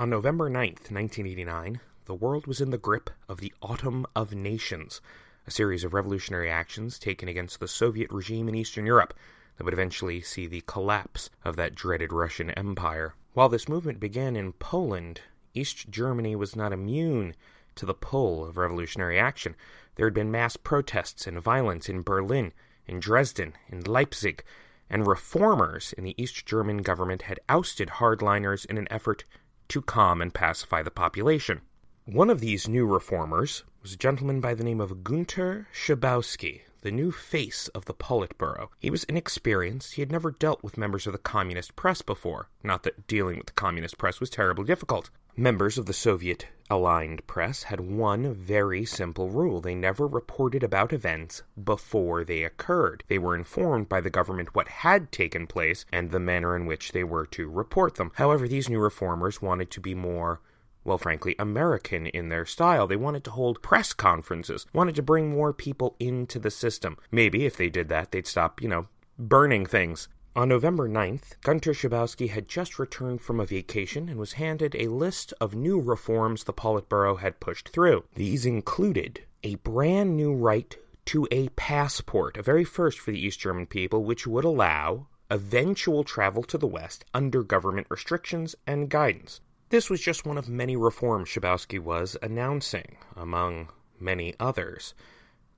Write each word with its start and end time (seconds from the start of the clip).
On 0.00 0.08
November 0.08 0.48
9th, 0.48 0.90
1989, 0.90 1.78
the 2.06 2.14
world 2.14 2.46
was 2.46 2.62
in 2.62 2.70
the 2.70 2.78
grip 2.78 3.10
of 3.28 3.38
the 3.38 3.52
Autumn 3.60 4.06
of 4.16 4.32
Nations, 4.34 5.02
a 5.46 5.50
series 5.50 5.84
of 5.84 5.92
revolutionary 5.92 6.50
actions 6.50 6.98
taken 6.98 7.28
against 7.28 7.60
the 7.60 7.68
Soviet 7.68 8.10
regime 8.10 8.48
in 8.48 8.54
Eastern 8.54 8.86
Europe 8.86 9.12
that 9.58 9.64
would 9.64 9.74
eventually 9.74 10.22
see 10.22 10.46
the 10.46 10.62
collapse 10.62 11.28
of 11.44 11.56
that 11.56 11.74
dreaded 11.74 12.14
Russian 12.14 12.48
Empire. 12.52 13.14
While 13.34 13.50
this 13.50 13.68
movement 13.68 14.00
began 14.00 14.36
in 14.36 14.54
Poland, 14.54 15.20
East 15.52 15.90
Germany 15.90 16.34
was 16.34 16.56
not 16.56 16.72
immune 16.72 17.34
to 17.74 17.84
the 17.84 17.92
pull 17.92 18.46
of 18.46 18.56
revolutionary 18.56 19.18
action. 19.18 19.54
There 19.96 20.06
had 20.06 20.14
been 20.14 20.30
mass 20.30 20.56
protests 20.56 21.26
and 21.26 21.38
violence 21.42 21.90
in 21.90 22.00
Berlin, 22.00 22.54
in 22.86 23.00
Dresden, 23.00 23.52
in 23.68 23.82
Leipzig, 23.82 24.44
and 24.88 25.06
reformers 25.06 25.92
in 25.92 26.04
the 26.04 26.14
East 26.16 26.46
German 26.46 26.78
government 26.78 27.22
had 27.22 27.38
ousted 27.50 27.90
hardliners 27.90 28.64
in 28.64 28.78
an 28.78 28.88
effort 28.90 29.24
to 29.70 29.80
calm 29.80 30.20
and 30.20 30.34
pacify 30.34 30.82
the 30.82 30.90
population. 30.90 31.60
One 32.04 32.28
of 32.28 32.40
these 32.40 32.68
new 32.68 32.86
reformers 32.86 33.62
was 33.82 33.92
a 33.92 33.96
gentleman 33.96 34.40
by 34.40 34.54
the 34.54 34.64
name 34.64 34.80
of 34.80 35.04
Gunter 35.04 35.68
Schabowski, 35.72 36.62
the 36.82 36.90
new 36.90 37.12
face 37.12 37.68
of 37.68 37.84
the 37.84 37.94
Politburo. 37.94 38.68
He 38.80 38.90
was 38.90 39.04
inexperienced. 39.04 39.94
He 39.94 40.02
had 40.02 40.10
never 40.10 40.32
dealt 40.32 40.62
with 40.64 40.76
members 40.76 41.06
of 41.06 41.12
the 41.12 41.18
communist 41.18 41.76
press 41.76 42.02
before. 42.02 42.48
Not 42.64 42.82
that 42.82 43.06
dealing 43.06 43.38
with 43.38 43.46
the 43.46 43.52
communist 43.52 43.96
press 43.96 44.18
was 44.18 44.28
terribly 44.28 44.64
difficult. 44.64 45.10
Members 45.36 45.78
of 45.78 45.86
the 45.86 45.92
Soviet 45.92 46.46
aligned 46.68 47.26
press 47.26 47.64
had 47.64 47.80
one 47.80 48.34
very 48.34 48.84
simple 48.84 49.30
rule. 49.30 49.60
They 49.60 49.74
never 49.74 50.06
reported 50.06 50.62
about 50.62 50.92
events 50.92 51.42
before 51.62 52.24
they 52.24 52.42
occurred. 52.42 53.04
They 53.08 53.18
were 53.18 53.36
informed 53.36 53.88
by 53.88 54.00
the 54.00 54.10
government 54.10 54.54
what 54.54 54.68
had 54.68 55.12
taken 55.12 55.46
place 55.46 55.84
and 55.92 56.10
the 56.10 56.20
manner 56.20 56.56
in 56.56 56.66
which 56.66 56.92
they 56.92 57.04
were 57.04 57.26
to 57.26 57.48
report 57.48 57.94
them. 57.94 58.10
However, 58.16 58.48
these 58.48 58.68
new 58.68 58.80
reformers 58.80 59.40
wanted 59.40 59.70
to 59.70 59.80
be 59.80 59.94
more 59.94 60.40
well, 60.82 60.98
frankly, 60.98 61.36
American 61.38 62.06
in 62.06 62.30
their 62.30 62.46
style. 62.46 62.86
They 62.86 62.96
wanted 62.96 63.22
to 63.24 63.30
hold 63.32 63.62
press 63.62 63.92
conferences, 63.92 64.66
wanted 64.72 64.94
to 64.96 65.02
bring 65.02 65.30
more 65.30 65.52
people 65.52 65.94
into 66.00 66.38
the 66.38 66.50
system. 66.50 66.96
Maybe 67.10 67.44
if 67.44 67.56
they 67.56 67.68
did 67.68 67.88
that, 67.90 68.12
they'd 68.12 68.26
stop, 68.26 68.62
you 68.62 68.68
know, 68.68 68.88
burning 69.18 69.66
things. 69.66 70.08
On 70.36 70.48
November 70.48 70.88
9th, 70.88 71.40
Gunter 71.42 71.72
Schabowski 71.72 72.28
had 72.28 72.46
just 72.46 72.78
returned 72.78 73.20
from 73.20 73.40
a 73.40 73.44
vacation 73.44 74.08
and 74.08 74.16
was 74.16 74.34
handed 74.34 74.76
a 74.76 74.86
list 74.86 75.34
of 75.40 75.56
new 75.56 75.80
reforms 75.80 76.44
the 76.44 76.52
Politburo 76.52 77.18
had 77.18 77.40
pushed 77.40 77.70
through. 77.70 78.04
These 78.14 78.46
included 78.46 79.24
a 79.42 79.56
brand 79.56 80.16
new 80.16 80.32
right 80.32 80.76
to 81.06 81.26
a 81.32 81.48
passport, 81.50 82.36
a 82.36 82.44
very 82.44 82.62
first 82.62 83.00
for 83.00 83.10
the 83.10 83.18
East 83.18 83.40
German 83.40 83.66
people, 83.66 84.04
which 84.04 84.24
would 84.24 84.44
allow 84.44 85.08
eventual 85.30 86.04
travel 86.04 86.44
to 86.44 86.56
the 86.56 86.66
West 86.66 87.04
under 87.12 87.42
government 87.42 87.88
restrictions 87.90 88.54
and 88.68 88.88
guidance. 88.88 89.40
This 89.70 89.90
was 89.90 90.00
just 90.00 90.24
one 90.24 90.38
of 90.38 90.48
many 90.48 90.76
reforms 90.76 91.28
Schabowski 91.28 91.80
was 91.80 92.16
announcing, 92.22 92.98
among 93.16 93.68
many 93.98 94.36
others. 94.38 94.94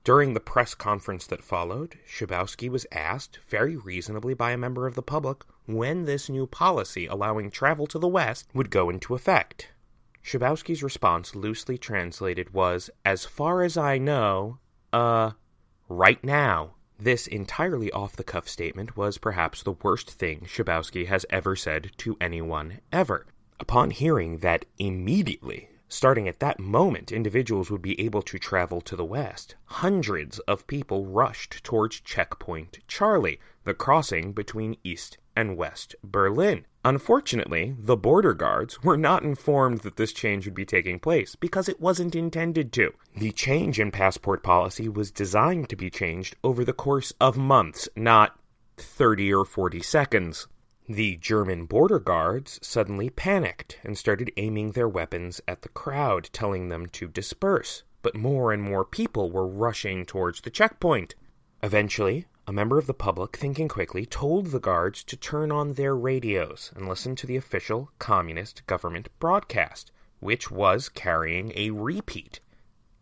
During 0.05 0.35
the 0.35 0.41
press 0.41 0.75
conference 0.75 1.29
that 1.29 1.45
followed, 1.45 1.97
Schabowski 2.09 2.69
was 2.69 2.87
asked, 2.91 3.39
very 3.49 3.77
reasonably 3.77 4.35
by 4.35 4.51
a 4.51 4.57
member 4.57 4.89
of 4.89 4.97
the 4.97 5.03
public, 5.03 5.45
when 5.67 6.07
this 6.07 6.29
new 6.29 6.47
policy 6.47 7.07
allowing 7.07 7.53
travel 7.53 7.87
to 7.87 8.01
the 8.01 8.09
West 8.09 8.49
would 8.53 8.71
go 8.71 8.91
into 8.91 9.15
effect. 9.15 9.69
Schabowski's 10.25 10.83
response, 10.83 11.37
loosely 11.37 11.79
translated, 11.79 12.53
was, 12.53 12.91
As 13.05 13.25
far 13.25 13.63
as 13.63 13.77
I 13.77 13.99
know, 13.99 14.59
uh, 14.93 15.33
right 15.89 16.23
now. 16.25 16.75
This 16.99 17.27
entirely 17.27 17.91
off 17.91 18.17
the 18.17 18.25
cuff 18.25 18.49
statement 18.49 18.97
was 18.97 19.19
perhaps 19.19 19.63
the 19.63 19.73
worst 19.73 20.11
thing 20.11 20.47
Schabowski 20.47 21.07
has 21.07 21.27
ever 21.31 21.57
said 21.57 21.91
to 21.99 22.17
anyone 22.21 22.81
ever. 22.93 23.27
Upon 23.59 23.91
hearing 23.91 24.39
that 24.39 24.65
immediately 24.79 25.69
Starting 25.93 26.27
at 26.27 26.41
that 26.41 26.59
moment, 26.59 27.13
individuals 27.13 27.71
would 27.71 27.83
be 27.83 28.01
able 28.01 28.23
to 28.23 28.39
travel 28.39 28.81
to 28.81 28.97
the 28.97 29.05
west. 29.05 29.57
Hundreds 29.67 30.39
of 30.49 30.67
people 30.67 31.05
rushed 31.05 31.63
towards 31.63 32.01
Checkpoint 32.01 32.79
Charlie, 32.89 33.39
the 33.65 33.75
crossing 33.75 34.33
between 34.33 34.79
East 34.83 35.19
and 35.37 35.55
West 35.55 35.95
Berlin. 36.03 36.65
Unfortunately, 36.83 37.77
the 37.79 37.95
border 37.95 38.33
guards 38.33 38.83
were 38.83 38.97
not 38.97 39.23
informed 39.23 39.81
that 39.81 39.99
this 39.99 40.15
change 40.15 40.47
would 40.47 40.55
be 40.55 40.65
taking 40.65 40.99
place 40.99 41.35
because 41.35 41.69
it 41.69 41.79
wasn't 41.79 42.17
intended 42.17 42.73
to. 42.73 42.95
The 43.15 43.31
change 43.31 43.79
in 43.79 43.91
passport 43.91 44.43
policy 44.43 44.89
was 44.89 45.11
designed 45.11 45.69
to 45.69 45.77
be 45.77 45.91
changed 45.91 46.37
over 46.43 46.65
the 46.65 46.73
course 46.73 47.13
of 47.21 47.37
months, 47.37 47.87
not 47.95 48.39
30 48.79 49.35
or 49.35 49.45
40 49.45 49.83
seconds. 49.83 50.49
The 50.89 51.17
German 51.17 51.67
border 51.67 52.01
guards 52.01 52.59
suddenly 52.61 53.09
panicked 53.09 53.79
and 53.85 53.97
started 53.97 54.33
aiming 54.37 54.73
their 54.73 54.89
weapons 54.89 55.41
at 55.47 55.63
the 55.63 55.69
crowd, 55.69 56.29
telling 56.33 56.69
them 56.69 56.87
to 56.87 57.07
disperse. 57.07 57.85
But 58.03 58.17
more 58.17 58.53
and 58.53 58.61
more 58.61 58.85
people 58.85 59.31
were 59.31 59.47
rushing 59.47 60.05
towards 60.05 60.41
the 60.41 60.51
checkpoint. 60.51 61.15
Eventually, 61.63 62.27
a 62.49 62.53
member 62.53 62.79
of 62.79 62.89
the 62.89 62.95
public, 62.95 63.37
thinking 63.37 63.69
quickly, 63.69 64.05
told 64.05 64.47
the 64.47 64.59
guards 64.59 65.05
to 65.05 65.17
turn 65.17 65.53
on 65.53 65.75
their 65.75 65.95
radios 65.95 66.73
and 66.75 66.89
listen 66.89 67.15
to 67.15 67.27
the 67.29 67.37
official 67.37 67.93
communist 68.01 68.67
government 68.67 69.09
broadcast, 69.21 69.93
which 70.19 70.51
was 70.51 70.89
carrying 70.89 71.53
a 71.55 71.71
repeat 71.71 72.41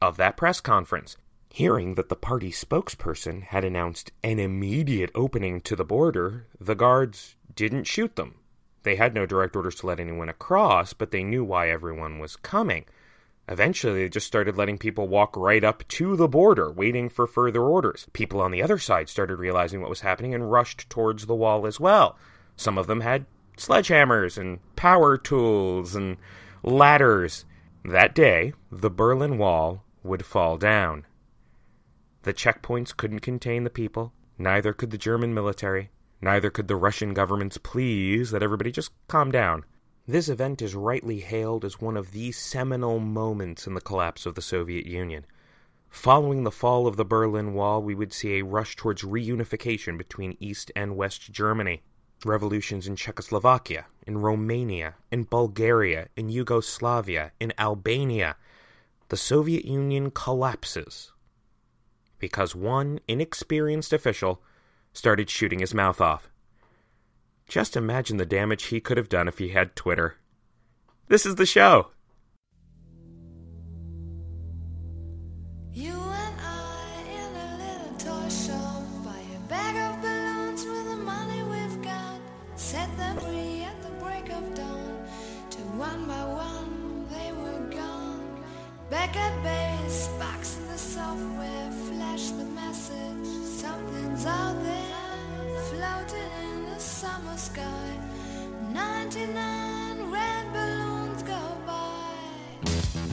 of 0.02 0.18
that 0.18 0.36
press 0.36 0.60
conference. 0.60 1.16
Hearing 1.48 1.94
that 1.94 2.10
the 2.10 2.16
party 2.16 2.52
spokesperson 2.52 3.42
had 3.42 3.64
announced 3.64 4.12
an 4.22 4.38
immediate 4.38 5.10
opening 5.14 5.62
to 5.62 5.74
the 5.74 5.84
border, 5.84 6.46
the 6.60 6.76
guards 6.76 7.34
didn't 7.68 7.84
shoot 7.84 8.16
them. 8.16 8.36
They 8.82 8.96
had 8.96 9.14
no 9.14 9.26
direct 9.26 9.56
orders 9.56 9.74
to 9.76 9.86
let 9.86 10.00
anyone 10.00 10.28
across, 10.28 10.92
but 10.92 11.10
they 11.10 11.22
knew 11.22 11.44
why 11.44 11.68
everyone 11.68 12.18
was 12.18 12.36
coming. 12.36 12.86
Eventually, 13.48 14.02
they 14.02 14.08
just 14.08 14.26
started 14.26 14.56
letting 14.56 14.78
people 14.78 15.08
walk 15.08 15.36
right 15.36 15.64
up 15.64 15.86
to 15.88 16.16
the 16.16 16.28
border, 16.28 16.70
waiting 16.70 17.08
for 17.08 17.26
further 17.26 17.62
orders. 17.62 18.06
People 18.12 18.40
on 18.40 18.52
the 18.52 18.62
other 18.62 18.78
side 18.78 19.08
started 19.08 19.36
realizing 19.36 19.80
what 19.80 19.90
was 19.90 20.02
happening 20.02 20.34
and 20.34 20.52
rushed 20.52 20.88
towards 20.88 21.26
the 21.26 21.34
wall 21.34 21.66
as 21.66 21.80
well. 21.80 22.16
Some 22.56 22.78
of 22.78 22.86
them 22.86 23.00
had 23.00 23.26
sledgehammers 23.56 24.38
and 24.38 24.60
power 24.76 25.18
tools 25.18 25.94
and 25.94 26.16
ladders. 26.62 27.44
That 27.84 28.14
day, 28.14 28.52
the 28.70 28.90
Berlin 28.90 29.36
Wall 29.36 29.82
would 30.04 30.24
fall 30.24 30.56
down. 30.56 31.06
The 32.22 32.34
checkpoints 32.34 32.96
couldn't 32.96 33.20
contain 33.20 33.64
the 33.64 33.70
people, 33.70 34.12
neither 34.38 34.72
could 34.72 34.90
the 34.90 34.98
German 34.98 35.34
military. 35.34 35.90
Neither 36.22 36.50
could 36.50 36.68
the 36.68 36.76
Russian 36.76 37.14
government's 37.14 37.58
pleas 37.58 38.30
that 38.30 38.42
everybody 38.42 38.70
just 38.70 38.92
calm 39.08 39.30
down. 39.30 39.64
This 40.06 40.28
event 40.28 40.60
is 40.60 40.74
rightly 40.74 41.20
hailed 41.20 41.64
as 41.64 41.80
one 41.80 41.96
of 41.96 42.12
the 42.12 42.32
seminal 42.32 42.98
moments 42.98 43.66
in 43.66 43.74
the 43.74 43.80
collapse 43.80 44.26
of 44.26 44.34
the 44.34 44.42
Soviet 44.42 44.86
Union. 44.86 45.24
Following 45.88 46.44
the 46.44 46.50
fall 46.50 46.86
of 46.86 46.96
the 46.96 47.04
Berlin 47.04 47.54
Wall, 47.54 47.82
we 47.82 47.94
would 47.94 48.12
see 48.12 48.38
a 48.38 48.44
rush 48.44 48.76
towards 48.76 49.02
reunification 49.02 49.96
between 49.96 50.36
East 50.40 50.70
and 50.76 50.96
West 50.96 51.32
Germany. 51.32 51.82
Revolutions 52.24 52.86
in 52.86 52.96
Czechoslovakia, 52.96 53.86
in 54.06 54.18
Romania, 54.18 54.96
in 55.10 55.24
Bulgaria, 55.24 56.08
in 56.16 56.28
Yugoslavia, 56.28 57.32
in 57.40 57.52
Albania. 57.58 58.36
The 59.08 59.16
Soviet 59.16 59.64
Union 59.64 60.10
collapses 60.10 61.12
because 62.20 62.54
one 62.54 63.00
inexperienced 63.08 63.92
official 63.92 64.42
started 64.92 65.30
shooting 65.30 65.60
his 65.60 65.74
mouth 65.74 66.00
off. 66.00 66.28
Just 67.48 67.76
imagine 67.76 68.16
the 68.16 68.26
damage 68.26 68.64
he 68.64 68.80
could 68.80 68.96
have 68.96 69.08
done 69.08 69.28
if 69.28 69.38
he 69.38 69.48
had 69.48 69.74
Twitter. 69.74 70.16
This 71.08 71.26
is 71.26 71.34
the 71.34 71.46
show. 71.46 71.88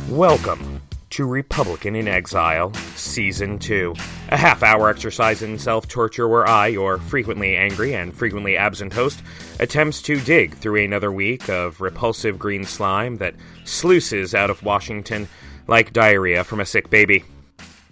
Welcome 0.10 0.82
to 1.10 1.26
Republican 1.26 1.94
in 1.94 2.08
Exile, 2.08 2.74
Season 2.96 3.60
2, 3.60 3.94
a 4.30 4.38
half 4.38 4.64
hour 4.64 4.90
exercise 4.90 5.42
in 5.42 5.60
self 5.60 5.90
torture 5.90 6.30
where 6.30 6.48
I, 6.48 6.68
your 6.68 6.98
frequently 6.98 7.58
angry 7.58 7.94
and 7.94 8.14
frequently 8.14 8.56
absent 8.56 8.94
host, 8.94 9.22
attempts 9.60 10.02
to 10.04 10.22
dig 10.22 10.56
through 10.56 10.86
another 10.86 11.12
week 11.12 11.50
of 11.50 11.82
repulsive 11.82 12.40
green 12.40 12.64
slime 12.64 13.18
that 13.18 13.36
sluices 13.66 14.34
out 14.34 14.50
of 14.50 14.64
Washington 14.64 15.28
like 15.68 15.92
diarrhea 15.92 16.46
from 16.46 16.62
a 16.62 16.66
sick 16.66 16.90
baby. 16.90 17.26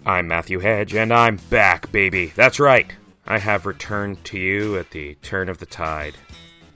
I'm 0.06 0.26
Matthew 0.26 0.60
Hedge, 0.60 0.94
and 0.94 1.12
I'm 1.12 1.36
back, 1.50 1.92
baby. 1.92 2.32
That's 2.34 2.58
right. 2.58 2.90
I 3.26 3.36
have 3.36 3.66
returned 3.66 4.24
to 4.24 4.38
you 4.38 4.78
at 4.78 4.90
the 4.90 5.16
turn 5.16 5.50
of 5.50 5.58
the 5.58 5.66
tide. 5.66 6.14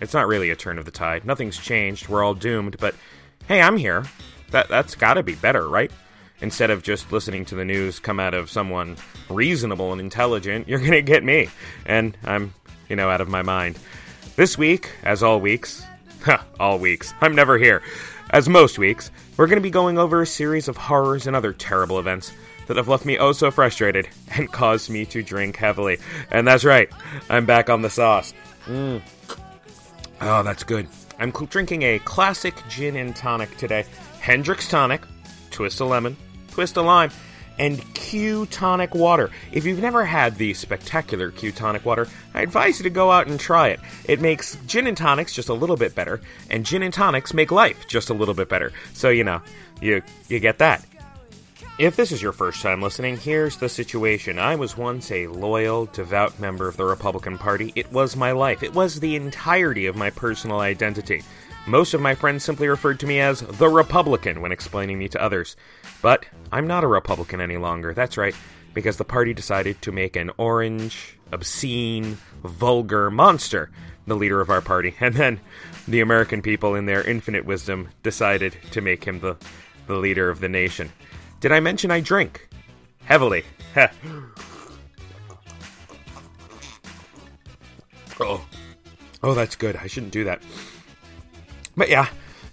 It's 0.02 0.12
not 0.12 0.28
really 0.28 0.50
a 0.50 0.56
turn 0.56 0.78
of 0.78 0.84
the 0.84 0.90
tide. 0.90 1.24
Nothing's 1.24 1.56
changed. 1.56 2.10
We're 2.10 2.22
all 2.22 2.34
doomed, 2.34 2.76
but 2.78 2.94
hey, 3.48 3.62
I'm 3.62 3.78
here. 3.78 4.04
That 4.50 4.68
that's 4.68 4.94
got 4.94 5.14
to 5.14 5.22
be 5.22 5.34
better, 5.34 5.68
right? 5.68 5.90
Instead 6.40 6.70
of 6.70 6.82
just 6.82 7.12
listening 7.12 7.44
to 7.46 7.54
the 7.54 7.64
news 7.64 7.98
come 7.98 8.18
out 8.18 8.32
of 8.32 8.50
someone 8.50 8.96
reasonable 9.28 9.92
and 9.92 10.00
intelligent, 10.00 10.68
you're 10.68 10.78
going 10.86 10.92
to 10.92 11.02
get 11.02 11.22
me. 11.22 11.48
And 11.86 12.16
I'm, 12.24 12.54
you 12.88 12.96
know, 12.96 13.10
out 13.10 13.20
of 13.20 13.28
my 13.28 13.42
mind. 13.42 13.78
This 14.36 14.56
week, 14.56 14.90
as 15.02 15.22
all 15.22 15.40
weeks, 15.40 15.84
all 16.60 16.78
weeks, 16.78 17.12
I'm 17.20 17.34
never 17.34 17.58
here. 17.58 17.82
As 18.30 18.48
most 18.48 18.78
weeks, 18.78 19.10
we're 19.36 19.48
going 19.48 19.58
to 19.58 19.62
be 19.62 19.70
going 19.70 19.98
over 19.98 20.22
a 20.22 20.26
series 20.26 20.68
of 20.68 20.76
horrors 20.76 21.26
and 21.26 21.34
other 21.34 21.52
terrible 21.52 21.98
events 21.98 22.32
that 22.68 22.76
have 22.76 22.88
left 22.88 23.04
me 23.04 23.18
oh 23.18 23.32
so 23.32 23.50
frustrated 23.50 24.08
and 24.36 24.50
caused 24.50 24.88
me 24.88 25.04
to 25.06 25.22
drink 25.22 25.56
heavily. 25.56 25.98
And 26.30 26.46
that's 26.46 26.64
right, 26.64 26.88
I'm 27.28 27.44
back 27.44 27.68
on 27.68 27.82
the 27.82 27.90
sauce. 27.90 28.32
Mm. 28.66 29.02
Oh, 30.20 30.42
that's 30.42 30.62
good. 30.62 30.86
I'm 31.18 31.32
drinking 31.32 31.82
a 31.82 31.98
classic 31.98 32.54
gin 32.68 32.96
and 32.96 33.14
tonic 33.14 33.54
today 33.56 33.84
Hendrick's 34.20 34.68
Tonic, 34.68 35.02
twist 35.50 35.80
of 35.80 35.88
lemon, 35.88 36.16
twist 36.50 36.76
of 36.76 36.84
lime, 36.84 37.10
and 37.58 37.82
Q 37.94 38.46
tonic 38.46 38.94
water. 38.94 39.30
If 39.52 39.66
you've 39.66 39.80
never 39.80 40.04
had 40.04 40.36
the 40.36 40.54
spectacular 40.54 41.30
Q 41.30 41.52
tonic 41.52 41.84
water, 41.84 42.08
I 42.32 42.42
advise 42.42 42.78
you 42.78 42.84
to 42.84 42.90
go 42.90 43.10
out 43.10 43.26
and 43.26 43.38
try 43.38 43.68
it. 43.68 43.80
It 44.04 44.20
makes 44.20 44.56
gin 44.66 44.86
and 44.86 44.96
tonics 44.96 45.34
just 45.34 45.48
a 45.48 45.54
little 45.54 45.76
bit 45.76 45.94
better, 45.94 46.20
and 46.48 46.64
gin 46.64 46.82
and 46.82 46.92
tonics 46.92 47.34
make 47.34 47.50
life 47.50 47.86
just 47.88 48.08
a 48.08 48.14
little 48.14 48.34
bit 48.34 48.48
better. 48.48 48.72
So, 48.94 49.10
you 49.10 49.24
know, 49.24 49.42
you 49.80 50.02
you 50.28 50.40
get 50.40 50.58
that. 50.58 50.84
If 51.78 51.96
this 51.96 52.12
is 52.12 52.20
your 52.20 52.32
first 52.32 52.60
time 52.60 52.82
listening, 52.82 53.16
here's 53.16 53.56
the 53.56 53.68
situation. 53.68 54.38
I 54.38 54.54
was 54.56 54.76
once 54.76 55.10
a 55.10 55.28
loyal, 55.28 55.86
devout 55.86 56.38
member 56.38 56.68
of 56.68 56.76
the 56.76 56.84
Republican 56.84 57.38
Party. 57.38 57.72
It 57.74 57.90
was 57.90 58.16
my 58.16 58.32
life. 58.32 58.62
It 58.62 58.74
was 58.74 59.00
the 59.00 59.16
entirety 59.16 59.86
of 59.86 59.96
my 59.96 60.10
personal 60.10 60.60
identity. 60.60 61.22
Most 61.70 61.94
of 61.94 62.00
my 62.00 62.16
friends 62.16 62.42
simply 62.42 62.66
referred 62.66 62.98
to 62.98 63.06
me 63.06 63.20
as 63.20 63.42
the 63.42 63.68
Republican 63.68 64.40
when 64.40 64.50
explaining 64.50 64.98
me 64.98 65.06
to 65.10 65.22
others. 65.22 65.54
But 66.02 66.26
I'm 66.50 66.66
not 66.66 66.82
a 66.82 66.88
Republican 66.88 67.40
any 67.40 67.58
longer. 67.58 67.94
That's 67.94 68.16
right, 68.16 68.34
because 68.74 68.96
the 68.96 69.04
party 69.04 69.32
decided 69.32 69.80
to 69.82 69.92
make 69.92 70.16
an 70.16 70.32
orange, 70.36 71.16
obscene, 71.30 72.18
vulgar 72.42 73.08
monster 73.08 73.70
the 74.04 74.16
leader 74.16 74.40
of 74.40 74.50
our 74.50 74.60
party. 74.60 74.96
And 75.00 75.14
then 75.14 75.38
the 75.86 76.00
American 76.00 76.42
people, 76.42 76.74
in 76.74 76.86
their 76.86 77.04
infinite 77.04 77.44
wisdom, 77.44 77.90
decided 78.02 78.56
to 78.72 78.80
make 78.80 79.04
him 79.04 79.20
the, 79.20 79.36
the 79.86 79.94
leader 79.94 80.28
of 80.28 80.40
the 80.40 80.48
nation. 80.48 80.90
Did 81.38 81.52
I 81.52 81.60
mention 81.60 81.92
I 81.92 82.00
drink? 82.00 82.48
Heavily. 83.04 83.44
oh. 88.18 88.44
Oh, 89.22 89.34
that's 89.34 89.54
good. 89.54 89.76
I 89.76 89.86
shouldn't 89.86 90.12
do 90.12 90.24
that. 90.24 90.42
But 91.80 91.88
yeah, 91.88 92.08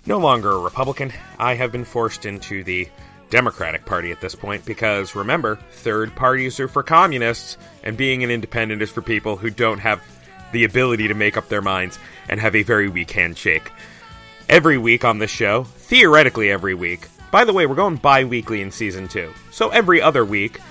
no 0.05 0.19
longer 0.19 0.51
a 0.51 0.59
Republican. 0.59 1.11
I 1.37 1.55
have 1.55 1.69
been 1.69 1.83
forced 1.83 2.25
into 2.25 2.63
the 2.63 2.87
Democratic 3.29 3.85
Party 3.85 4.09
at 4.13 4.21
this 4.21 4.35
point 4.35 4.63
because 4.63 5.15
remember, 5.15 5.57
third 5.69 6.15
parties 6.15 6.61
are 6.61 6.69
for 6.69 6.81
communists, 6.81 7.57
and 7.83 7.97
being 7.97 8.23
an 8.23 8.31
independent 8.31 8.81
is 8.81 8.89
for 8.89 9.01
people 9.01 9.35
who 9.35 9.49
don't 9.49 9.79
have 9.79 10.01
the 10.53 10.63
ability 10.63 11.09
to 11.09 11.13
make 11.13 11.35
up 11.35 11.49
their 11.49 11.61
minds 11.61 11.99
and 12.29 12.39
have 12.39 12.55
a 12.55 12.63
very 12.63 12.87
weak 12.87 13.11
handshake. 13.11 13.69
Every 14.47 14.77
week 14.77 15.03
on 15.03 15.19
this 15.19 15.29
show, 15.29 15.65
theoretically 15.65 16.49
every 16.49 16.73
week, 16.73 17.09
by 17.29 17.43
the 17.43 17.51
way, 17.51 17.65
we're 17.65 17.75
going 17.75 17.97
bi 17.97 18.23
weekly 18.23 18.61
in 18.61 18.71
season 18.71 19.09
two. 19.09 19.33
So 19.51 19.67
every 19.71 20.01
other 20.01 20.23
week, 20.23 20.61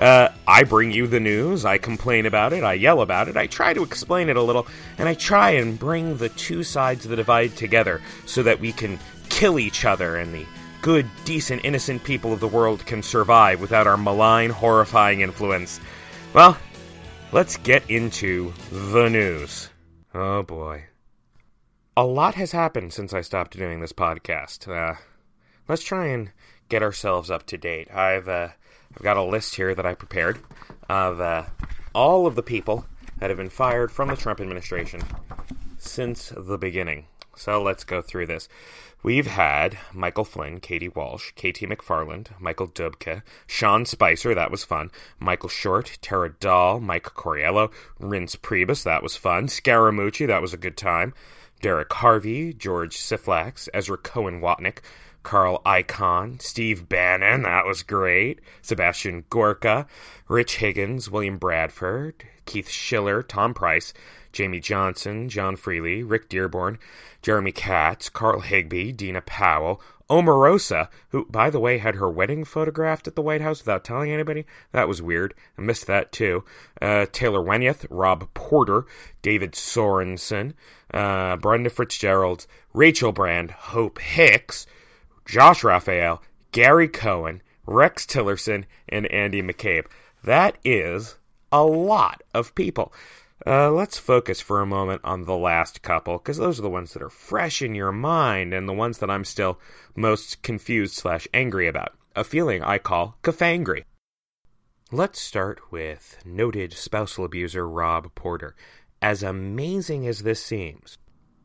uh, 0.00 0.30
I 0.50 0.64
bring 0.64 0.90
you 0.90 1.06
the 1.06 1.20
news, 1.20 1.64
I 1.64 1.78
complain 1.78 2.26
about 2.26 2.52
it, 2.52 2.64
I 2.64 2.72
yell 2.72 3.02
about 3.02 3.28
it, 3.28 3.36
I 3.36 3.46
try 3.46 3.72
to 3.72 3.84
explain 3.84 4.28
it 4.28 4.36
a 4.36 4.42
little, 4.42 4.66
and 4.98 5.08
I 5.08 5.14
try 5.14 5.50
and 5.50 5.78
bring 5.78 6.16
the 6.16 6.28
two 6.28 6.64
sides 6.64 7.04
of 7.04 7.10
the 7.12 7.16
divide 7.16 7.54
together 7.54 8.00
so 8.26 8.42
that 8.42 8.58
we 8.58 8.72
can 8.72 8.98
kill 9.28 9.60
each 9.60 9.84
other 9.84 10.16
and 10.16 10.34
the 10.34 10.44
good, 10.82 11.08
decent, 11.24 11.64
innocent 11.64 12.02
people 12.02 12.32
of 12.32 12.40
the 12.40 12.48
world 12.48 12.84
can 12.84 13.00
survive 13.00 13.60
without 13.60 13.86
our 13.86 13.96
malign, 13.96 14.50
horrifying 14.50 15.20
influence. 15.20 15.78
Well, 16.32 16.58
let's 17.30 17.56
get 17.58 17.88
into 17.88 18.52
the 18.72 19.08
news. 19.08 19.70
Oh 20.12 20.42
boy. 20.42 20.86
A 21.96 22.04
lot 22.04 22.34
has 22.34 22.50
happened 22.50 22.92
since 22.92 23.14
I 23.14 23.20
stopped 23.20 23.56
doing 23.56 23.78
this 23.78 23.92
podcast. 23.92 24.66
Uh, 24.66 24.98
let's 25.68 25.84
try 25.84 26.08
and 26.08 26.32
get 26.68 26.82
ourselves 26.82 27.30
up 27.30 27.46
to 27.46 27.56
date. 27.56 27.88
I've 27.94 28.28
uh, 28.28 28.48
I've 28.96 29.02
got 29.02 29.16
a 29.16 29.22
list 29.22 29.54
here 29.54 29.74
that 29.74 29.86
I 29.86 29.94
prepared 29.94 30.40
of 30.88 31.20
uh, 31.20 31.44
all 31.94 32.26
of 32.26 32.34
the 32.34 32.42
people 32.42 32.84
that 33.18 33.30
have 33.30 33.36
been 33.36 33.50
fired 33.50 33.92
from 33.92 34.08
the 34.08 34.16
Trump 34.16 34.40
administration 34.40 35.02
since 35.78 36.32
the 36.36 36.58
beginning. 36.58 37.06
So 37.36 37.62
let's 37.62 37.84
go 37.84 38.02
through 38.02 38.26
this. 38.26 38.48
We've 39.02 39.26
had 39.26 39.78
Michael 39.94 40.24
Flynn, 40.24 40.60
Katie 40.60 40.90
Walsh, 40.90 41.32
K.T. 41.34 41.66
McFarland, 41.66 42.38
Michael 42.38 42.68
Dubke, 42.68 43.22
Sean 43.46 43.86
Spicer, 43.86 44.34
that 44.34 44.50
was 44.50 44.62
fun, 44.62 44.90
Michael 45.18 45.48
Short, 45.48 45.96
Tera 46.02 46.34
Dahl, 46.38 46.80
Mike 46.80 47.04
Coriello, 47.04 47.72
Reince 47.98 48.36
Priebus, 48.36 48.84
that 48.84 49.02
was 49.02 49.16
fun, 49.16 49.46
Scaramucci, 49.46 50.26
that 50.26 50.42
was 50.42 50.52
a 50.52 50.58
good 50.58 50.76
time, 50.76 51.14
Derek 51.62 51.90
Harvey, 51.90 52.52
George 52.52 52.98
Sifakis, 52.98 53.70
Ezra 53.72 53.96
Cohen 53.96 54.42
Watnick, 54.42 54.80
Carl 55.22 55.60
Icahn, 55.64 56.40
Steve 56.40 56.88
Bannon, 56.88 57.42
that 57.42 57.66
was 57.66 57.82
great, 57.82 58.40
Sebastian 58.62 59.24
Gorka, 59.30 59.86
Rich 60.28 60.56
Higgins, 60.56 61.10
William 61.10 61.38
Bradford, 61.38 62.24
Keith 62.46 62.68
Schiller, 62.68 63.22
Tom 63.22 63.54
Price, 63.54 63.92
Jamie 64.32 64.60
Johnson, 64.60 65.28
John 65.28 65.56
Freely, 65.56 66.02
Rick 66.02 66.28
Dearborn, 66.28 66.78
Jeremy 67.22 67.52
Katz, 67.52 68.08
Carl 68.08 68.40
Higbie, 68.40 68.92
Dina 68.92 69.20
Powell, 69.20 69.80
Omarosa, 70.10 70.88
who, 71.10 71.24
by 71.26 71.50
the 71.50 71.60
way, 71.60 71.78
had 71.78 71.94
her 71.94 72.10
wedding 72.10 72.44
photographed 72.44 73.06
at 73.06 73.14
the 73.14 73.22
White 73.22 73.40
House 73.40 73.60
without 73.60 73.84
telling 73.84 74.10
anybody. 74.10 74.44
That 74.72 74.88
was 74.88 75.00
weird. 75.00 75.34
I 75.56 75.62
missed 75.62 75.86
that 75.86 76.10
too. 76.10 76.44
Uh, 76.82 77.06
Taylor 77.12 77.40
Weyeneth, 77.40 77.86
Rob 77.90 78.28
Porter, 78.34 78.86
David 79.22 79.52
Sorensen, 79.52 80.54
uh, 80.92 81.36
Brenda 81.36 81.70
Fitzgerald, 81.70 82.46
Rachel 82.74 83.12
Brand, 83.12 83.52
Hope 83.52 84.00
Hicks, 84.00 84.66
Josh 85.30 85.62
Raphael, 85.62 86.20
Gary 86.50 86.88
Cohn, 86.88 87.40
Rex 87.64 88.04
Tillerson, 88.04 88.64
and 88.88 89.06
Andy 89.12 89.42
McCabe. 89.42 89.86
That 90.24 90.58
is 90.64 91.14
a 91.52 91.62
lot 91.62 92.20
of 92.34 92.52
people. 92.56 92.92
Uh, 93.46 93.70
let's 93.70 93.96
focus 93.96 94.40
for 94.40 94.60
a 94.60 94.66
moment 94.66 95.02
on 95.04 95.26
the 95.26 95.36
last 95.36 95.82
couple, 95.82 96.18
because 96.18 96.38
those 96.38 96.58
are 96.58 96.62
the 96.62 96.68
ones 96.68 96.94
that 96.94 97.02
are 97.02 97.08
fresh 97.08 97.62
in 97.62 97.76
your 97.76 97.92
mind 97.92 98.52
and 98.52 98.68
the 98.68 98.72
ones 98.72 98.98
that 98.98 99.08
I'm 99.08 99.24
still 99.24 99.60
most 99.94 100.42
confused 100.42 100.94
slash 100.94 101.28
angry 101.32 101.68
about. 101.68 101.92
A 102.16 102.24
feeling 102.24 102.64
I 102.64 102.78
call 102.78 103.16
kafangry. 103.22 103.84
Let's 104.90 105.20
start 105.20 105.70
with 105.70 106.18
noted 106.24 106.72
spousal 106.72 107.24
abuser 107.24 107.68
Rob 107.68 108.16
Porter. 108.16 108.56
As 109.00 109.22
amazing 109.22 110.08
as 110.08 110.24
this 110.24 110.44
seems, 110.44 110.98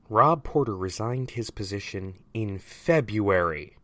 Rob 0.09 0.43
Porter 0.43 0.75
resigned 0.75 1.31
his 1.31 1.51
position 1.51 2.15
in 2.33 2.57
February. 2.57 3.74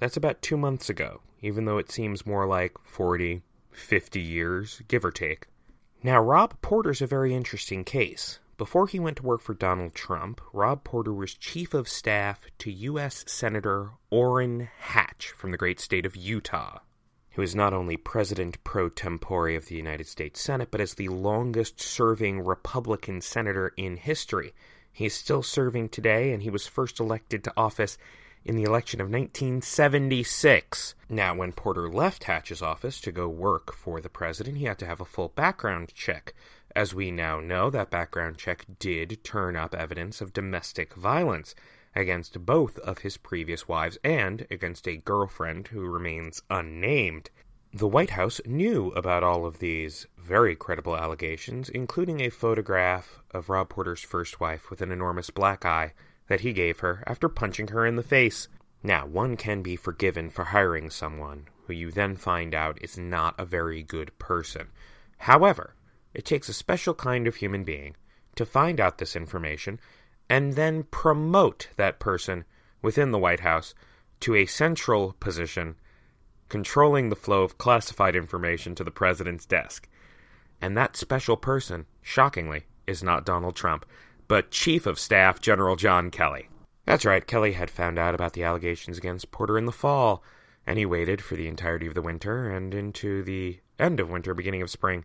That's 0.00 0.16
about 0.16 0.40
two 0.40 0.56
months 0.56 0.88
ago, 0.88 1.20
even 1.42 1.66
though 1.66 1.76
it 1.76 1.92
seems 1.92 2.26
more 2.26 2.46
like 2.46 2.74
40, 2.84 3.42
50 3.70 4.20
years, 4.20 4.80
give 4.88 5.04
or 5.04 5.10
take. 5.10 5.46
Now, 6.02 6.20
Rob 6.22 6.60
Porter's 6.62 7.02
a 7.02 7.06
very 7.06 7.34
interesting 7.34 7.84
case. 7.84 8.38
Before 8.56 8.86
he 8.86 8.98
went 8.98 9.18
to 9.18 9.22
work 9.22 9.42
for 9.42 9.52
Donald 9.52 9.94
Trump, 9.94 10.40
Rob 10.54 10.84
Porter 10.84 11.12
was 11.12 11.34
chief 11.34 11.74
of 11.74 11.86
staff 11.86 12.46
to 12.58 12.72
U.S. 12.72 13.24
Senator 13.26 13.90
Orrin 14.10 14.68
Hatch 14.78 15.32
from 15.36 15.50
the 15.50 15.58
great 15.58 15.78
state 15.78 16.06
of 16.06 16.16
Utah, 16.16 16.78
who 17.32 17.42
is 17.42 17.54
not 17.54 17.74
only 17.74 17.98
president 17.98 18.62
pro 18.64 18.88
tempore 18.88 19.50
of 19.50 19.66
the 19.66 19.76
United 19.76 20.06
States 20.06 20.40
Senate, 20.40 20.70
but 20.70 20.80
is 20.80 20.94
the 20.94 21.08
longest 21.08 21.78
serving 21.78 22.40
Republican 22.40 23.20
senator 23.20 23.74
in 23.76 23.98
history. 23.98 24.54
He 24.92 25.06
is 25.06 25.14
still 25.14 25.42
serving 25.42 25.90
today, 25.90 26.32
and 26.32 26.42
he 26.42 26.50
was 26.50 26.66
first 26.66 27.00
elected 27.00 27.44
to 27.44 27.52
office 27.54 27.98
in 28.44 28.56
the 28.56 28.62
election 28.64 29.00
of 29.00 29.10
1976. 29.10 30.94
Now, 31.08 31.34
when 31.34 31.52
Porter 31.52 31.88
left 31.88 32.24
Hatch's 32.24 32.62
office 32.62 33.00
to 33.02 33.12
go 33.12 33.28
work 33.28 33.74
for 33.74 34.00
the 34.00 34.08
president, 34.08 34.58
he 34.58 34.64
had 34.64 34.78
to 34.78 34.86
have 34.86 35.00
a 35.00 35.04
full 35.04 35.28
background 35.28 35.92
check. 35.94 36.34
As 36.74 36.94
we 36.94 37.10
now 37.10 37.40
know, 37.40 37.68
that 37.70 37.90
background 37.90 38.38
check 38.38 38.64
did 38.78 39.22
turn 39.24 39.56
up 39.56 39.74
evidence 39.74 40.20
of 40.20 40.32
domestic 40.32 40.94
violence 40.94 41.54
against 41.94 42.46
both 42.46 42.78
of 42.78 42.98
his 42.98 43.16
previous 43.16 43.66
wives 43.66 43.98
and 44.04 44.46
against 44.50 44.86
a 44.86 44.96
girlfriend 44.96 45.68
who 45.68 45.80
remains 45.86 46.42
unnamed. 46.48 47.30
The 47.72 47.88
White 47.88 48.10
House 48.10 48.40
knew 48.46 48.88
about 48.92 49.22
all 49.22 49.46
of 49.46 49.58
these 49.58 50.06
very 50.16 50.56
credible 50.56 50.96
allegations, 50.96 51.68
including 51.68 52.20
a 52.20 52.30
photograph 52.30 53.20
of 53.32 53.48
Rob 53.48 53.68
Porter's 53.68 54.02
first 54.02 54.40
wife 54.40 54.70
with 54.70 54.80
an 54.80 54.90
enormous 54.90 55.30
black 55.30 55.64
eye 55.64 55.92
that 56.30 56.42
he 56.42 56.52
gave 56.52 56.78
her 56.78 57.02
after 57.08 57.28
punching 57.28 57.68
her 57.68 57.84
in 57.84 57.96
the 57.96 58.04
face. 58.04 58.46
Now, 58.84 59.04
one 59.04 59.36
can 59.36 59.62
be 59.62 59.74
forgiven 59.74 60.30
for 60.30 60.44
hiring 60.44 60.88
someone 60.88 61.48
who 61.66 61.72
you 61.72 61.90
then 61.90 62.14
find 62.14 62.54
out 62.54 62.78
is 62.80 62.96
not 62.96 63.34
a 63.36 63.44
very 63.44 63.82
good 63.82 64.16
person. 64.20 64.68
However, 65.18 65.74
it 66.14 66.24
takes 66.24 66.48
a 66.48 66.52
special 66.52 66.94
kind 66.94 67.26
of 67.26 67.34
human 67.34 67.64
being 67.64 67.96
to 68.36 68.46
find 68.46 68.80
out 68.80 68.98
this 68.98 69.16
information 69.16 69.80
and 70.28 70.54
then 70.54 70.84
promote 70.84 71.66
that 71.76 71.98
person 71.98 72.44
within 72.80 73.10
the 73.10 73.18
White 73.18 73.40
House 73.40 73.74
to 74.20 74.36
a 74.36 74.46
central 74.46 75.16
position 75.18 75.74
controlling 76.48 77.08
the 77.08 77.16
flow 77.16 77.42
of 77.42 77.58
classified 77.58 78.14
information 78.14 78.76
to 78.76 78.84
the 78.84 78.92
president's 78.92 79.46
desk. 79.46 79.88
And 80.60 80.76
that 80.76 80.96
special 80.96 81.36
person, 81.36 81.86
shockingly, 82.02 82.66
is 82.86 83.02
not 83.02 83.26
Donald 83.26 83.56
Trump, 83.56 83.84
but 84.30 84.52
Chief 84.52 84.86
of 84.86 84.96
Staff 84.96 85.40
General 85.40 85.74
John 85.74 86.08
Kelly. 86.08 86.48
That's 86.84 87.04
right, 87.04 87.26
Kelly 87.26 87.54
had 87.54 87.68
found 87.68 87.98
out 87.98 88.14
about 88.14 88.34
the 88.34 88.44
allegations 88.44 88.96
against 88.96 89.32
Porter 89.32 89.58
in 89.58 89.64
the 89.64 89.72
fall, 89.72 90.22
and 90.64 90.78
he 90.78 90.86
waited 90.86 91.20
for 91.20 91.34
the 91.34 91.48
entirety 91.48 91.88
of 91.88 91.94
the 91.94 92.00
winter 92.00 92.48
and 92.48 92.72
into 92.72 93.24
the 93.24 93.58
end 93.76 93.98
of 93.98 94.08
winter, 94.08 94.32
beginning 94.32 94.62
of 94.62 94.70
spring, 94.70 95.04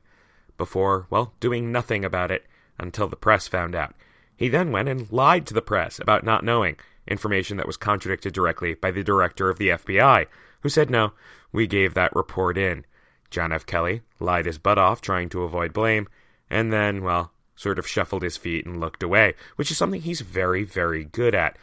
before, 0.59 1.07
well, 1.09 1.33
doing 1.39 1.71
nothing 1.71 2.05
about 2.05 2.29
it 2.29 2.45
until 2.77 3.07
the 3.07 3.15
press 3.15 3.47
found 3.47 3.73
out. 3.73 3.95
He 4.37 4.47
then 4.47 4.71
went 4.71 4.89
and 4.89 5.11
lied 5.11 5.47
to 5.47 5.55
the 5.55 5.61
press 5.63 5.97
about 5.97 6.23
not 6.23 6.43
knowing, 6.43 6.77
information 7.07 7.57
that 7.57 7.65
was 7.65 7.77
contradicted 7.77 8.31
directly 8.31 8.75
by 8.75 8.91
the 8.91 9.03
director 9.03 9.49
of 9.49 9.57
the 9.57 9.69
FBI, 9.69 10.27
who 10.61 10.69
said 10.69 10.91
no, 10.91 11.13
we 11.51 11.65
gave 11.65 11.95
that 11.95 12.15
report 12.15 12.59
in. 12.59 12.85
John 13.31 13.51
F. 13.51 13.65
Kelly 13.65 14.03
lied 14.19 14.45
his 14.45 14.59
butt 14.59 14.77
off 14.77 15.01
trying 15.01 15.29
to 15.29 15.41
avoid 15.41 15.73
blame, 15.73 16.07
and 16.47 16.71
then, 16.71 17.01
well, 17.01 17.31
sort 17.55 17.79
of 17.79 17.87
shuffled 17.87 18.23
his 18.23 18.37
feet 18.37 18.65
and 18.65 18.79
looked 18.79 19.03
away, 19.03 19.33
which 19.55 19.71
is 19.71 19.77
something 19.77 20.01
he's 20.01 20.21
very, 20.21 20.63
very 20.63 21.05
good 21.05 21.33
at. 21.33 21.57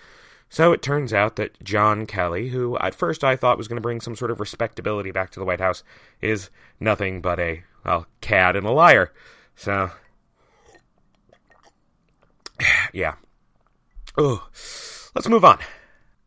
So 0.48 0.72
it 0.72 0.82
turns 0.82 1.12
out 1.12 1.36
that 1.36 1.62
John 1.64 2.04
Kelly, 2.04 2.50
who 2.50 2.76
at 2.78 2.94
first 2.94 3.24
I 3.24 3.36
thought 3.36 3.56
was 3.56 3.68
going 3.68 3.76
to 3.76 3.82
bring 3.82 4.00
some 4.00 4.16
sort 4.16 4.30
of 4.30 4.40
respectability 4.40 5.10
back 5.10 5.30
to 5.30 5.40
the 5.40 5.46
White 5.46 5.60
House, 5.60 5.82
is 6.20 6.50
nothing 6.78 7.22
but 7.22 7.40
a, 7.40 7.62
well, 7.84 8.06
cad 8.20 8.54
and 8.54 8.66
a 8.66 8.70
liar. 8.70 9.12
So, 9.56 9.90
yeah. 12.92 13.14
Oh, 14.18 14.46
let's 15.14 15.28
move 15.28 15.44
on. 15.44 15.58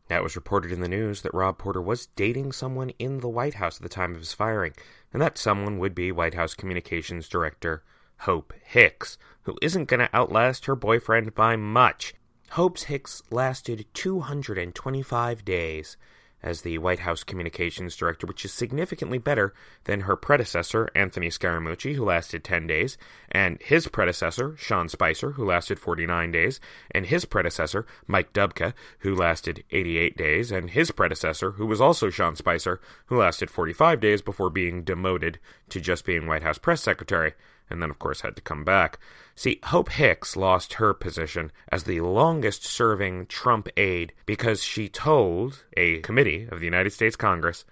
Now, 0.10 0.18
it 0.18 0.24
was 0.24 0.36
reported 0.36 0.72
in 0.72 0.82
the 0.82 0.88
news 0.88 1.22
that 1.22 1.34
Rob 1.34 1.58
Porter 1.58 1.82
was 1.82 2.08
dating 2.16 2.52
someone 2.52 2.92
in 2.98 3.20
the 3.20 3.30
White 3.30 3.56
House 3.56 3.78
at 3.78 3.84
the 3.84 3.90
time 3.90 4.14
of 4.14 4.20
his 4.20 4.34
firing, 4.34 4.74
and 5.14 5.22
that 5.22 5.38
someone 5.38 5.80
would 5.80 5.96
be 5.96 6.12
White 6.12 6.36
House 6.36 6.54
Communications 6.54 7.28
Director 7.28 7.84
Hope 8.20 8.54
Hicks, 8.64 9.18
who 9.44 9.58
isn't 9.62 9.86
going 9.86 10.00
to 10.00 10.16
outlast 10.16 10.66
her 10.66 10.76
boyfriend 10.76 11.36
by 11.36 11.56
much. 11.56 12.14
Hope's 12.52 12.84
Hicks 12.84 13.22
lasted 13.30 13.86
225 13.94 15.46
days 15.46 15.98
as 16.46 16.62
the 16.62 16.78
White 16.78 17.00
House 17.00 17.24
Communications 17.24 17.96
Director, 17.96 18.28
which 18.28 18.46
is 18.46 18.54
significantly 18.54 19.18
better 19.18 19.54
than 19.86 20.02
her 20.02 20.16
predecessor, 20.16 20.88
Anthony 20.96 21.30
Scaramucci, 21.30 21.96
who 21.96 22.06
lasted 22.06 22.44
10 22.44 22.68
days, 22.68 22.98
and 23.32 23.60
his 23.62 23.88
predecessor, 23.88 24.56
Sean 24.56 24.88
Spicer, 24.88 25.32
who 25.32 25.46
lasted 25.46 25.80
49 25.80 26.32
days, 26.32 26.60
and 26.92 27.08
his 27.08 27.26
predecessor, 27.26 27.88
Mike 28.06 28.32
Dubke, 28.32 28.74
who 29.00 29.16
lasted 29.16 29.64
88 29.72 30.16
days, 30.16 30.52
and 30.52 30.70
his 30.70 30.92
predecessor, 30.92 31.52
who 31.52 31.66
was 31.66 31.82
also 31.82 32.12
Sean 32.12 32.36
Spicer, 32.36 32.80
who 33.08 33.18
lasted 33.18 33.50
45 33.50 34.00
days 34.00 34.22
before 34.22 34.52
being 34.52 34.84
demoted 34.84 35.40
to 35.70 35.82
just 35.82 36.06
being 36.06 36.28
White 36.28 36.44
House 36.44 36.60
press 36.60 36.82
secretary 36.82 37.34
and 37.70 37.82
then, 37.82 37.90
of 37.90 38.00
course, 38.00 38.22
had 38.22 38.36
to 38.36 38.42
come 38.42 38.64
back. 38.64 39.00
See, 39.36 39.60
Hope 39.66 39.90
Hicks 39.92 40.36
lost 40.36 40.74
her 40.74 40.94
position 40.94 41.52
as 41.70 41.84
the 41.84 42.02
longest 42.02 42.64
serving 42.64 43.26
Trump 43.28 43.68
aide 43.76 44.14
because 44.26 44.64
she 44.64 44.88
told 44.88 45.64
a 45.76 46.00
committee 46.00 46.48
of 46.52 46.60
the 46.60 46.66
United 46.66 46.94
States 46.94 47.16
Congress 47.16 47.66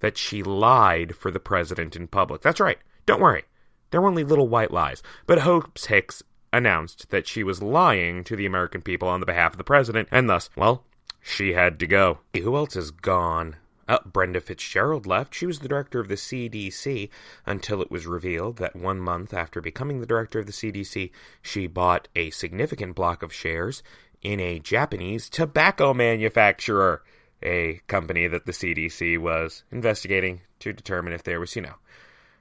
that 0.00 0.18
she 0.18 0.42
lied 0.42 1.16
for 1.16 1.30
the 1.30 1.40
president 1.40 1.96
in 1.96 2.06
public. 2.06 2.42
That's 2.42 2.60
right. 2.60 2.78
Don't 3.06 3.20
worry. 3.20 3.44
They're 3.90 4.06
only 4.06 4.24
little 4.24 4.48
white 4.48 4.72
lies. 4.72 5.02
But 5.26 5.38
Hope 5.38 5.78
Hicks 5.78 6.22
announced 6.52 7.10
that 7.10 7.26
she 7.26 7.42
was 7.42 7.62
lying 7.62 8.24
to 8.24 8.36
the 8.36 8.46
American 8.46 8.82
people 8.82 9.08
on 9.08 9.20
the 9.20 9.26
behalf 9.26 9.52
of 9.52 9.58
the 9.58 9.64
president, 9.64 10.08
and 10.10 10.28
thus, 10.28 10.50
well, 10.56 10.84
she 11.20 11.52
had 11.52 11.78
to 11.80 11.86
go. 11.86 12.18
Who 12.34 12.56
else 12.56 12.76
is 12.76 12.90
gone? 12.90 13.56
Uh, 13.88 13.98
Brenda 14.04 14.40
Fitzgerald 14.40 15.06
left. 15.06 15.34
She 15.34 15.46
was 15.46 15.60
the 15.60 15.68
director 15.68 16.00
of 16.00 16.08
the 16.08 16.16
CDC 16.16 17.08
until 17.44 17.80
it 17.80 17.90
was 17.90 18.06
revealed 18.06 18.56
that 18.56 18.74
one 18.74 18.98
month 18.98 19.32
after 19.32 19.60
becoming 19.60 20.00
the 20.00 20.06
director 20.06 20.40
of 20.40 20.46
the 20.46 20.52
CDC, 20.52 21.10
she 21.40 21.66
bought 21.68 22.08
a 22.16 22.30
significant 22.30 22.96
block 22.96 23.22
of 23.22 23.32
shares 23.32 23.82
in 24.22 24.40
a 24.40 24.58
Japanese 24.58 25.28
tobacco 25.28 25.94
manufacturer, 25.94 27.02
a 27.42 27.80
company 27.86 28.26
that 28.26 28.44
the 28.44 28.52
CDC 28.52 29.18
was 29.18 29.62
investigating 29.70 30.40
to 30.58 30.72
determine 30.72 31.12
if 31.12 31.22
there 31.22 31.38
was, 31.38 31.54
you 31.54 31.62
know, 31.62 31.76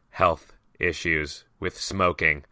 health 0.10 0.54
issues 0.80 1.44
with 1.60 1.80
smoking. 1.80 2.44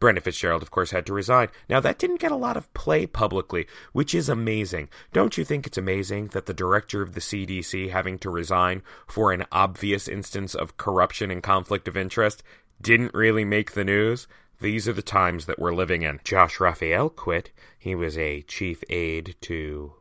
Brenda 0.00 0.22
Fitzgerald, 0.22 0.62
of 0.62 0.70
course, 0.70 0.90
had 0.90 1.04
to 1.06 1.12
resign. 1.12 1.48
Now, 1.68 1.78
that 1.80 1.98
didn't 1.98 2.20
get 2.20 2.32
a 2.32 2.36
lot 2.36 2.56
of 2.56 2.72
play 2.72 3.06
publicly, 3.06 3.66
which 3.92 4.14
is 4.14 4.30
amazing. 4.30 4.88
Don't 5.12 5.36
you 5.36 5.44
think 5.44 5.66
it's 5.66 5.78
amazing 5.78 6.28
that 6.28 6.46
the 6.46 6.54
director 6.54 7.02
of 7.02 7.12
the 7.14 7.20
CDC 7.20 7.90
having 7.90 8.18
to 8.20 8.30
resign 8.30 8.82
for 9.06 9.30
an 9.30 9.44
obvious 9.52 10.08
instance 10.08 10.54
of 10.54 10.78
corruption 10.78 11.30
and 11.30 11.42
conflict 11.42 11.86
of 11.86 11.98
interest 11.98 12.42
didn't 12.80 13.14
really 13.14 13.44
make 13.44 13.72
the 13.72 13.84
news? 13.84 14.26
These 14.60 14.88
are 14.88 14.94
the 14.94 15.02
times 15.02 15.46
that 15.46 15.58
we're 15.58 15.74
living 15.74 16.02
in. 16.02 16.20
Josh 16.24 16.60
Raphael 16.60 17.10
quit. 17.10 17.50
He 17.78 17.94
was 17.94 18.16
a 18.16 18.42
chief 18.42 18.82
aide 18.88 19.36
to 19.42 19.92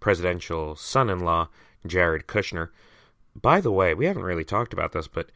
presidential 0.00 0.76
son 0.76 1.08
in 1.08 1.20
law, 1.20 1.48
Jared 1.86 2.26
Kushner. 2.26 2.68
By 3.34 3.60
the 3.60 3.72
way, 3.72 3.94
we 3.94 4.06
haven't 4.06 4.22
really 4.22 4.44
talked 4.44 4.72
about 4.72 4.92
this, 4.92 5.06
but 5.06 5.30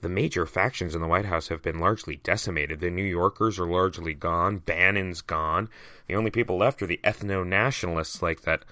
the 0.00 0.08
major 0.08 0.46
factions 0.46 0.94
in 0.94 1.00
the 1.00 1.06
White 1.06 1.26
House 1.26 1.48
have 1.48 1.62
been 1.62 1.78
largely 1.78 2.16
decimated. 2.16 2.80
The 2.80 2.90
New 2.90 3.04
Yorkers 3.04 3.58
are 3.58 3.66
largely 3.66 4.14
gone. 4.14 4.58
Bannon's 4.58 5.20
gone. 5.20 5.68
The 6.06 6.16
only 6.16 6.30
people 6.30 6.56
left 6.56 6.82
are 6.82 6.86
the 6.86 7.00
ethno 7.04 7.46
nationalists, 7.46 8.22
like 8.22 8.42
that 8.42 8.64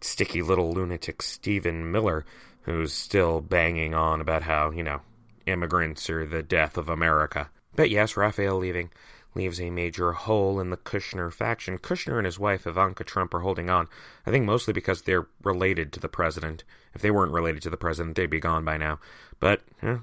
sticky 0.00 0.42
little 0.42 0.72
lunatic 0.72 1.22
Stephen 1.22 1.90
Miller, 1.90 2.24
who's 2.62 2.92
still 2.92 3.40
banging 3.40 3.94
on 3.94 4.20
about 4.20 4.42
how, 4.42 4.70
you 4.70 4.82
know, 4.82 5.00
immigrants 5.46 6.08
are 6.10 6.26
the 6.26 6.42
death 6.42 6.76
of 6.76 6.88
America. 6.88 7.50
But 7.74 7.90
yes, 7.90 8.16
Raphael 8.16 8.56
leaving 8.56 8.90
leaves 9.34 9.60
a 9.60 9.70
major 9.70 10.12
hole 10.12 10.58
in 10.58 10.70
the 10.70 10.76
Kushner 10.76 11.32
faction. 11.32 11.78
Kushner 11.78 12.16
and 12.16 12.24
his 12.24 12.38
wife, 12.38 12.66
Ivanka 12.66 13.04
Trump, 13.04 13.34
are 13.34 13.40
holding 13.40 13.68
on. 13.68 13.86
I 14.24 14.30
think 14.30 14.46
mostly 14.46 14.72
because 14.72 15.02
they're 15.02 15.26
related 15.44 15.92
to 15.92 16.00
the 16.00 16.08
president. 16.08 16.64
If 16.94 17.02
they 17.02 17.10
weren't 17.10 17.32
related 17.32 17.62
to 17.62 17.70
the 17.70 17.76
president, 17.76 18.16
they'd 18.16 18.30
be 18.30 18.40
gone 18.40 18.64
by 18.64 18.78
now. 18.78 18.98
But, 19.38 19.60
eh, 19.82 19.98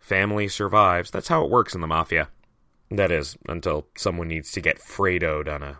family 0.00 0.48
survives. 0.48 1.10
That's 1.10 1.28
how 1.28 1.44
it 1.44 1.50
works 1.50 1.74
in 1.74 1.80
the 1.80 1.86
mafia. 1.86 2.28
That 2.90 3.12
is, 3.12 3.38
until 3.48 3.86
someone 3.96 4.26
needs 4.26 4.50
to 4.52 4.60
get 4.60 4.80
Fredoed 4.80 5.48
on 5.48 5.62
a 5.62 5.78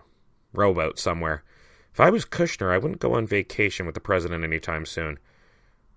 rowboat 0.52 0.98
somewhere. 0.98 1.42
If 1.92 1.98
I 1.98 2.10
was 2.10 2.24
Kushner, 2.24 2.72
I 2.72 2.78
wouldn't 2.78 3.00
go 3.00 3.14
on 3.14 3.26
vacation 3.26 3.84
with 3.84 3.96
the 3.96 4.00
president 4.00 4.44
anytime 4.44 4.86
soon. 4.86 5.18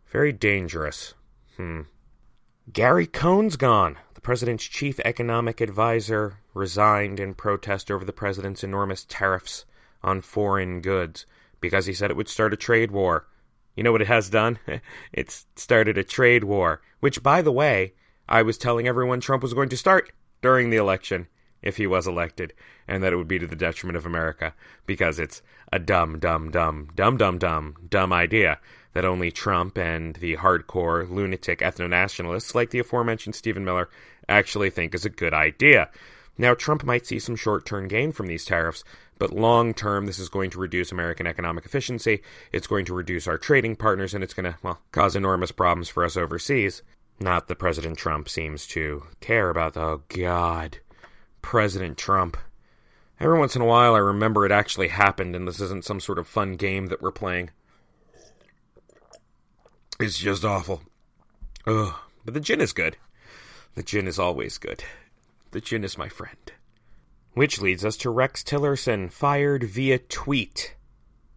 Very 0.08 0.32
dangerous. 0.32 1.14
Hmm. 1.58 1.82
Gary 2.72 3.06
Cohn's 3.06 3.58
gone. 3.58 3.98
The 4.16 4.22
president's 4.22 4.64
chief 4.64 5.00
economic 5.02 5.62
advisor 5.62 6.40
resigned 6.54 7.20
in 7.20 7.36
protest 7.36 7.92
over 7.92 8.06
the 8.06 8.14
president's 8.14 8.64
enormous 8.64 9.06
tariffs 9.08 9.66
on 10.02 10.22
foreign 10.22 10.82
goods 10.82 11.26
because 11.60 11.86
he 11.86 11.94
said 11.94 12.10
it 12.10 12.18
would 12.18 12.30
start 12.30 12.54
a 12.54 12.58
trade 12.58 12.92
war. 12.92 13.28
You 13.76 13.84
know 13.84 13.92
what 13.92 14.02
it 14.02 14.08
has 14.08 14.30
done? 14.30 14.60
it's 15.14 15.46
started 15.56 15.98
a 15.98 16.04
trade 16.04 16.44
war, 16.44 16.82
which, 17.00 17.22
by 17.22 17.42
the 17.42 17.52
way, 17.52 17.94
I 18.28 18.42
was 18.42 18.58
telling 18.58 18.88
everyone 18.88 19.20
Trump 19.20 19.44
was 19.44 19.54
going 19.54 19.70
to 19.70 19.78
start 19.78 20.12
during 20.42 20.70
the 20.70 20.78
election 20.78 21.28
if 21.62 21.78
he 21.78 21.88
was 21.88 22.06
elected, 22.06 22.54
and 22.88 23.02
that 23.04 23.14
it 23.14 23.16
would 23.16 23.28
be 23.28 23.40
to 23.40 23.48
the 23.48 23.56
detriment 23.56 23.98
of 23.98 24.06
America 24.06 24.54
because 24.86 25.18
it's 25.18 25.42
a 25.72 25.80
dumb, 25.80 26.20
dumb, 26.20 26.52
dumb, 26.52 26.90
dumb, 26.96 27.18
dumb, 27.18 27.38
dumb, 27.38 27.76
dumb 27.90 28.14
idea 28.14 28.60
that 28.94 29.06
only 29.06 29.32
Trump 29.32 29.78
and 29.78 30.16
the 30.18 30.38
hardcore 30.38 31.10
lunatic 31.10 31.60
ethno 31.60 31.90
nationalists 31.90 32.54
like 32.54 32.70
the 32.70 32.80
aforementioned 32.80 33.36
Stephen 33.36 33.66
Miller 33.66 33.90
actually 34.30 34.70
think 34.70 34.94
is 34.94 35.06
a 35.06 35.10
good 35.10 35.34
idea. 35.34 35.90
Now, 36.38 36.54
Trump 36.54 36.84
might 36.84 37.06
see 37.06 37.20
some 37.20 37.36
short 37.36 37.66
term 37.66 37.88
gain 37.88 38.12
from 38.12 38.28
these 38.28 38.46
tariffs, 38.46 38.84
but 39.20 39.32
long 39.32 39.74
term, 39.74 40.06
this 40.06 40.20
is 40.20 40.30
going 40.30 40.50
to 40.52 40.60
reduce 40.60 40.92
American 40.92 41.28
economic 41.28 41.66
efficiency. 41.66 42.22
It's 42.52 42.68
going 42.68 42.86
to 42.86 42.94
reduce 42.94 43.28
our 43.28 43.38
trading 43.38 43.76
partners, 43.76 44.14
and 44.14 44.24
it's 44.24 44.34
going 44.34 44.52
to, 44.52 44.58
well, 44.64 44.80
cause 44.92 45.16
enormous 45.16 45.52
problems 45.52 45.90
for 45.90 46.04
us 46.04 46.18
overseas. 46.18 46.82
Not 47.20 47.48
that 47.48 47.60
President 47.60 47.98
Trump 47.98 48.28
seems 48.28 48.68
to 48.68 49.04
care 49.20 49.50
about, 49.50 49.74
the, 49.74 49.82
oh 49.82 50.04
God, 50.10 50.80
President 51.42 51.98
Trump. 51.98 52.38
Every 53.20 53.38
once 53.40 53.56
in 53.56 53.62
a 53.62 53.66
while, 53.66 53.96
I 53.96 54.00
remember 54.00 54.46
it 54.46 54.52
actually 54.52 54.90
happened, 54.90 55.36
and 55.36 55.48
this 55.48 55.62
isn't 55.62 55.86
some 55.86 56.00
sort 56.00 56.20
of 56.20 56.28
fun 56.28 56.54
game 56.54 56.88
that 56.88 57.02
we're 57.02 57.12
playing. 57.12 57.52
It's 60.00 60.18
just 60.18 60.44
awful. 60.44 60.82
Ugh. 61.66 61.94
But 62.26 62.34
the 62.34 62.40
gin 62.40 62.62
is 62.62 62.74
good. 62.74 62.98
The 63.76 63.84
gin 63.84 64.08
is 64.08 64.20
always 64.20 64.58
good. 64.58 64.84
The 65.52 65.62
gin 65.62 65.84
is 65.84 65.98
my 65.98 66.10
friend. 66.10 66.52
Which 67.34 67.62
leads 67.62 67.84
us 67.84 67.98
to 67.98 68.10
Rex 68.10 68.44
Tillerson, 68.44 69.12
fired 69.12 69.64
via 69.64 70.00
tweet. 70.00 70.76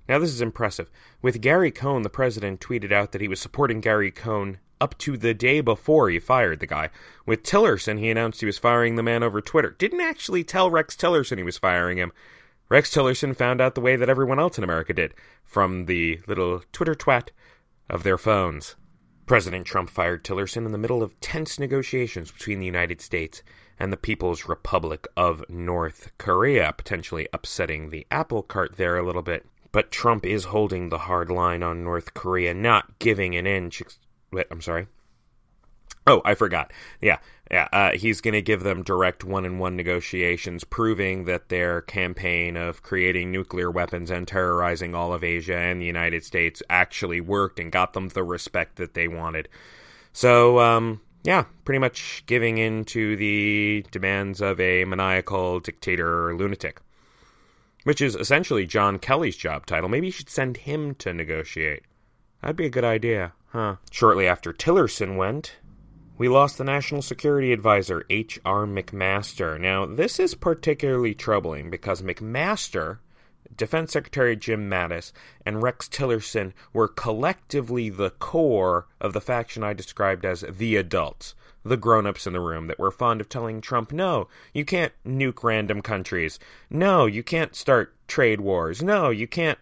Now, 0.08 0.18
this 0.18 0.30
is 0.30 0.40
impressive. 0.40 0.90
With 1.22 1.40
Gary 1.40 1.70
Cohn, 1.70 2.02
the 2.02 2.10
president 2.10 2.60
tweeted 2.60 2.92
out 2.92 3.12
that 3.12 3.20
he 3.20 3.28
was 3.28 3.40
supporting 3.40 3.80
Gary 3.80 4.10
Cohn 4.10 4.58
up 4.80 4.96
to 4.98 5.16
the 5.16 5.34
day 5.34 5.60
before 5.60 6.08
he 6.10 6.18
fired 6.18 6.60
the 6.60 6.66
guy. 6.66 6.90
With 7.24 7.42
Tillerson, 7.42 7.98
he 7.98 8.10
announced 8.10 8.40
he 8.40 8.46
was 8.46 8.58
firing 8.58 8.96
the 8.96 9.02
man 9.02 9.22
over 9.22 9.40
Twitter. 9.40 9.70
Didn't 9.70 10.00
actually 10.00 10.44
tell 10.44 10.70
Rex 10.70 10.96
Tillerson 10.96 11.38
he 11.38 11.44
was 11.44 11.58
firing 11.58 11.98
him. 11.98 12.12
Rex 12.68 12.92
Tillerson 12.92 13.36
found 13.36 13.60
out 13.60 13.74
the 13.74 13.80
way 13.80 13.96
that 13.96 14.08
everyone 14.08 14.40
else 14.40 14.58
in 14.58 14.64
America 14.64 14.92
did 14.92 15.14
from 15.44 15.86
the 15.86 16.20
little 16.26 16.62
Twitter 16.72 16.94
twat 16.94 17.28
of 17.88 18.02
their 18.02 18.18
phones. 18.18 18.74
President 19.26 19.66
Trump 19.66 19.90
fired 19.90 20.24
Tillerson 20.24 20.66
in 20.66 20.72
the 20.72 20.78
middle 20.78 21.02
of 21.02 21.18
tense 21.20 21.58
negotiations 21.58 22.30
between 22.30 22.60
the 22.60 22.66
United 22.66 23.00
States 23.00 23.42
and 23.78 23.92
the 23.92 23.96
People's 23.96 24.46
Republic 24.46 25.06
of 25.16 25.44
North 25.48 26.10
Korea, 26.18 26.72
potentially 26.76 27.28
upsetting 27.32 27.90
the 27.90 28.06
apple 28.10 28.42
cart 28.42 28.76
there 28.76 28.96
a 28.96 29.04
little 29.04 29.22
bit. 29.22 29.46
But 29.72 29.90
Trump 29.90 30.24
is 30.24 30.44
holding 30.44 30.88
the 30.88 30.98
hard 30.98 31.30
line 31.30 31.62
on 31.62 31.84
North 31.84 32.14
Korea, 32.14 32.54
not 32.54 32.98
giving 32.98 33.34
an 33.34 33.46
inch. 33.46 33.82
Wait, 34.32 34.46
I'm 34.50 34.60
sorry. 34.60 34.86
Oh, 36.08 36.22
I 36.24 36.34
forgot. 36.34 36.72
Yeah, 37.00 37.18
yeah. 37.50 37.66
Uh, 37.72 37.92
he's 37.92 38.20
going 38.20 38.34
to 38.34 38.42
give 38.42 38.62
them 38.62 38.84
direct 38.84 39.24
one-on-one 39.24 39.74
negotiations, 39.74 40.62
proving 40.62 41.24
that 41.24 41.48
their 41.48 41.80
campaign 41.80 42.56
of 42.56 42.82
creating 42.82 43.32
nuclear 43.32 43.70
weapons 43.70 44.10
and 44.10 44.28
terrorizing 44.28 44.94
all 44.94 45.12
of 45.12 45.24
Asia 45.24 45.56
and 45.56 45.80
the 45.80 45.86
United 45.86 46.24
States 46.24 46.62
actually 46.70 47.20
worked 47.20 47.58
and 47.58 47.72
got 47.72 47.92
them 47.92 48.08
the 48.08 48.22
respect 48.22 48.76
that 48.76 48.94
they 48.94 49.08
wanted. 49.08 49.48
So, 50.12 50.60
um, 50.60 51.00
yeah, 51.24 51.46
pretty 51.64 51.80
much 51.80 52.22
giving 52.26 52.58
in 52.58 52.84
to 52.86 53.16
the 53.16 53.84
demands 53.90 54.40
of 54.40 54.60
a 54.60 54.84
maniacal 54.84 55.58
dictator 55.58 56.36
lunatic, 56.36 56.80
which 57.82 58.00
is 58.00 58.14
essentially 58.14 58.64
John 58.64 59.00
Kelly's 59.00 59.36
job 59.36 59.66
title. 59.66 59.88
Maybe 59.88 60.06
you 60.06 60.12
should 60.12 60.30
send 60.30 60.58
him 60.58 60.94
to 60.96 61.12
negotiate. 61.12 61.82
That'd 62.42 62.56
be 62.56 62.66
a 62.66 62.70
good 62.70 62.84
idea, 62.84 63.32
huh? 63.56 63.76
Shortly 63.90 64.26
after 64.26 64.52
Tillerson 64.52 65.16
went, 65.16 65.56
we 66.18 66.28
lost 66.28 66.58
the 66.58 66.64
National 66.64 67.00
Security 67.00 67.52
Advisor, 67.52 68.04
H.R. 68.10 68.66
McMaster. 68.66 69.58
Now, 69.58 69.86
this 69.86 70.20
is 70.20 70.34
particularly 70.34 71.14
troubling 71.14 71.70
because 71.70 72.02
McMaster, 72.02 72.98
Defense 73.54 73.92
Secretary 73.92 74.36
Jim 74.36 74.68
Mattis, 74.68 75.12
and 75.46 75.62
Rex 75.62 75.88
Tillerson 75.88 76.52
were 76.74 76.88
collectively 76.88 77.88
the 77.88 78.10
core 78.10 78.88
of 79.00 79.14
the 79.14 79.20
faction 79.20 79.64
I 79.64 79.72
described 79.72 80.26
as 80.26 80.44
the 80.48 80.76
adults, 80.76 81.34
the 81.64 81.78
grown 81.78 82.06
ups 82.06 82.26
in 82.26 82.34
the 82.34 82.40
room 82.40 82.66
that 82.66 82.78
were 82.78 82.90
fond 82.90 83.22
of 83.22 83.30
telling 83.30 83.62
Trump, 83.62 83.90
no, 83.90 84.28
you 84.52 84.64
can't 84.64 84.92
nuke 85.06 85.42
random 85.42 85.80
countries. 85.80 86.38
No, 86.68 87.06
you 87.06 87.22
can't 87.22 87.54
start 87.54 87.94
trade 88.06 88.42
wars. 88.42 88.82
No, 88.82 89.08
you 89.08 89.26
can't 89.26 89.58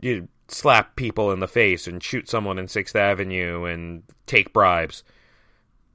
you 0.00 0.28
slap 0.50 0.96
people 0.96 1.32
in 1.32 1.40
the 1.40 1.48
face 1.48 1.86
and 1.86 2.02
shoot 2.02 2.28
someone 2.28 2.58
in 2.58 2.68
Sixth 2.68 2.96
Avenue 2.96 3.64
and 3.64 4.02
take 4.26 4.52
bribes. 4.52 5.02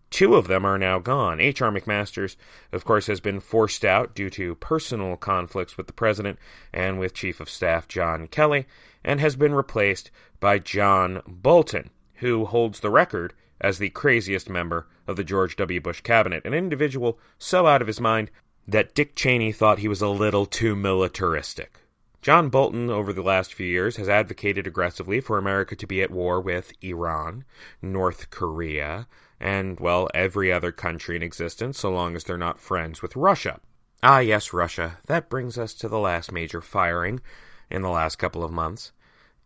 Two 0.10 0.36
of 0.36 0.48
them 0.48 0.66
are 0.66 0.78
now 0.78 1.00
gone. 1.00 1.42
H.R. 1.42 1.72
McMasters, 1.72 2.36
of 2.72 2.86
course, 2.86 3.08
has 3.08 3.20
been 3.20 3.40
forced 3.40 3.84
out 3.84 4.16
due 4.16 4.30
to 4.32 4.56
personal 4.56 5.18
conflicts 5.18 5.78
with 5.78 5.88
the 5.88 5.94
president 5.94 6.40
and 6.72 7.00
with 7.00 7.14
Chief 7.14 7.40
of 7.40 7.50
Staff 7.50 7.88
John 7.88 8.28
Kelly, 8.28 8.66
and 9.04 9.20
has 9.20 9.36
been 9.36 9.54
replaced 9.54 10.12
by 10.40 10.60
John 10.60 11.22
Bolton, 11.28 11.90
who 12.16 12.46
holds 12.46 12.80
the 12.80 12.90
record 12.90 13.34
as 13.60 13.78
the 13.78 13.90
craziest 13.90 14.50
member 14.50 14.88
of 15.08 15.16
the 15.16 15.24
George 15.24 15.56
W. 15.58 15.82
Bush 15.82 16.02
cabinet, 16.02 16.46
an 16.46 16.54
individual 16.54 17.20
so 17.38 17.68
out 17.68 17.82
of 17.82 17.88
his 17.88 18.00
mind 18.00 18.32
that 18.68 18.96
Dick 18.96 19.16
Cheney 19.16 19.52
thought 19.52 19.80
he 19.80 19.88
was 19.88 20.02
a 20.02 20.08
little 20.08 20.46
too 20.46 20.76
militaristic. 20.76 21.80
John 22.26 22.50
Bolton, 22.50 22.90
over 22.90 23.14
the 23.14 23.22
last 23.22 23.54
few 23.54 23.68
years, 23.68 23.98
has 23.98 24.10
advocated 24.10 24.66
aggressively 24.66 25.22
for 25.22 25.38
America 25.38 25.76
to 25.76 25.86
be 25.86 26.02
at 26.02 26.10
war 26.10 26.42
with 26.42 26.74
Iran, 26.82 27.46
North 27.84 28.32
Korea, 28.32 29.06
and, 29.40 29.80
well, 29.80 30.10
every 30.12 30.52
other 30.52 30.72
country 30.72 31.16
in 31.16 31.22
existence 31.22 31.78
so 31.78 31.92
long 31.92 32.16
as 32.16 32.24
they're 32.24 32.36
not 32.36 32.60
friends 32.60 33.04
with 33.04 33.16
Russia. 33.16 33.60
Ah, 34.02 34.18
yes, 34.18 34.54
Russia. 34.54 34.98
That 35.06 35.30
brings 35.30 35.60
us 35.60 35.76
to 35.76 35.88
the 35.88 36.00
last 36.00 36.32
major 36.32 36.62
firing 36.62 37.22
in 37.70 37.84
the 37.84 37.90
last 37.90 38.16
couple 38.16 38.44
of 38.44 38.52
months. 38.52 38.92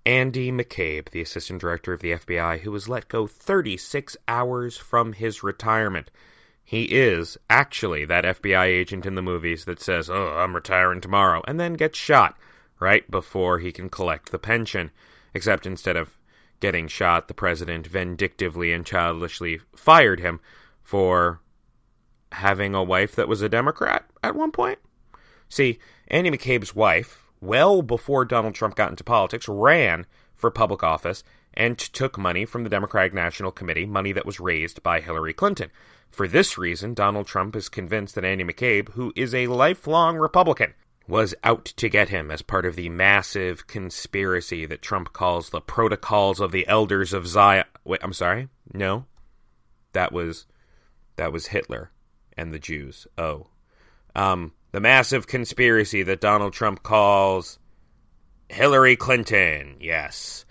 Andy 0.05 0.49
McCabe, 0.49 1.09
the 1.09 1.21
assistant 1.21 1.59
director 1.59 1.91
of 1.91 1.99
the 1.99 2.13
FBI, 2.13 2.61
who 2.61 2.71
was 2.71 2.87
let 2.87 3.09
go 3.09 3.27
36 3.27 4.15
hours 4.25 4.77
from 4.77 5.11
his 5.11 5.43
retirement. 5.43 6.11
He 6.63 6.83
is 6.83 7.37
actually 7.49 8.05
that 8.05 8.23
FBI 8.23 8.67
agent 8.67 9.05
in 9.05 9.15
the 9.15 9.21
movies 9.21 9.65
that 9.65 9.81
says, 9.81 10.09
Oh, 10.09 10.37
I'm 10.37 10.55
retiring 10.55 11.01
tomorrow, 11.01 11.41
and 11.45 11.59
then 11.59 11.73
gets 11.73 11.99
shot 11.99 12.37
right 12.79 13.09
before 13.09 13.59
he 13.59 13.71
can 13.71 13.89
collect 13.89 14.31
the 14.31 14.39
pension. 14.39 14.91
Except 15.33 15.65
instead 15.65 15.95
of 15.95 16.17
getting 16.59 16.87
shot, 16.87 17.27
the 17.27 17.33
president 17.33 17.87
vindictively 17.87 18.73
and 18.73 18.85
childishly 18.85 19.61
fired 19.75 20.19
him 20.19 20.39
for 20.81 21.41
having 22.31 22.75
a 22.75 22.83
wife 22.83 23.15
that 23.15 23.27
was 23.27 23.41
a 23.41 23.49
Democrat 23.49 24.05
at 24.23 24.35
one 24.35 24.51
point. 24.51 24.79
See, 25.47 25.79
Andy 26.07 26.29
McCabe's 26.29 26.75
wife, 26.75 27.25
well 27.41 27.81
before 27.81 28.25
Donald 28.25 28.55
Trump 28.55 28.75
got 28.75 28.89
into 28.89 29.03
politics, 29.03 29.47
ran 29.47 30.05
for 30.35 30.51
public 30.51 30.83
office 30.83 31.23
and 31.53 31.77
took 31.77 32.17
money 32.17 32.45
from 32.45 32.63
the 32.63 32.69
Democratic 32.69 33.13
National 33.13 33.51
Committee, 33.51 33.85
money 33.85 34.11
that 34.11 34.25
was 34.25 34.39
raised 34.39 34.83
by 34.83 35.01
Hillary 35.01 35.33
Clinton. 35.33 35.71
For 36.11 36.27
this 36.27 36.57
reason, 36.57 36.93
Donald 36.93 37.27
Trump 37.27 37.55
is 37.55 37.69
convinced 37.69 38.15
that 38.15 38.25
Andy 38.25 38.43
McCabe, 38.43 38.89
who 38.89 39.11
is 39.15 39.33
a 39.33 39.47
lifelong 39.47 40.17
Republican, 40.17 40.73
was 41.09 41.33
out 41.43 41.65
to 41.65 41.89
get 41.89 42.09
him 42.09 42.29
as 42.29 42.43
part 42.43 42.67
of 42.67 42.75
the 42.75 42.87
massive 42.87 43.65
conspiracy 43.65 44.67
that 44.67 44.81
Trump 44.81 45.11
calls 45.11 45.49
the 45.49 45.59
Protocols 45.59 46.39
of 46.39 46.51
the 46.51 46.67
Elders 46.67 47.13
of 47.13 47.27
Zion. 47.27 47.65
Wait, 47.83 47.99
I'm 48.03 48.13
sorry? 48.13 48.47
No. 48.71 49.05
That 49.93 50.11
was 50.11 50.45
that 51.15 51.33
was 51.33 51.47
Hitler 51.47 51.91
and 52.37 52.53
the 52.53 52.59
Jews. 52.59 53.07
Oh. 53.17 53.47
Um 54.15 54.53
the 54.71 54.79
massive 54.79 55.25
conspiracy 55.25 56.03
that 56.03 56.21
Donald 56.21 56.53
Trump 56.53 56.83
calls 56.83 57.57
Hillary 58.47 58.95
Clinton. 58.95 59.77
Yes. 59.79 60.45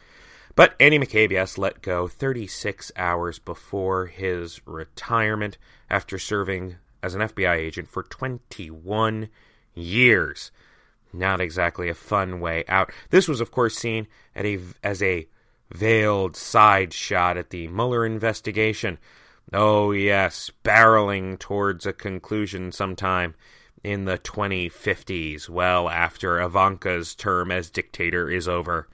But 0.56 0.74
Andy 0.80 0.98
McCabe, 0.98 1.30
yes, 1.30 1.56
let 1.56 1.82
go 1.82 2.08
36 2.08 2.90
hours 2.96 3.38
before 3.38 4.06
his 4.06 4.60
retirement 4.66 5.56
after 5.88 6.18
serving 6.18 6.74
as 7.00 7.14
an 7.14 7.20
FBI 7.20 7.54
agent 7.54 7.88
for 7.88 8.02
21 8.02 9.28
years. 9.78 10.50
Not 11.12 11.40
exactly 11.40 11.88
a 11.88 11.94
fun 11.94 12.40
way 12.40 12.64
out. 12.68 12.92
This 13.10 13.28
was, 13.28 13.40
of 13.40 13.50
course, 13.50 13.76
seen 13.76 14.06
at 14.34 14.44
a, 14.44 14.58
as 14.82 15.02
a 15.02 15.28
veiled 15.70 16.36
side 16.36 16.92
shot 16.92 17.36
at 17.36 17.50
the 17.50 17.68
Mueller 17.68 18.04
investigation. 18.04 18.98
Oh, 19.52 19.92
yes, 19.92 20.50
barreling 20.64 21.38
towards 21.38 21.86
a 21.86 21.92
conclusion 21.92 22.72
sometime 22.72 23.34
in 23.82 24.04
the 24.04 24.18
2050s, 24.18 25.48
well 25.48 25.88
after 25.88 26.40
Ivanka's 26.40 27.14
term 27.14 27.50
as 27.50 27.70
dictator 27.70 28.28
is 28.28 28.48
over. 28.48 28.88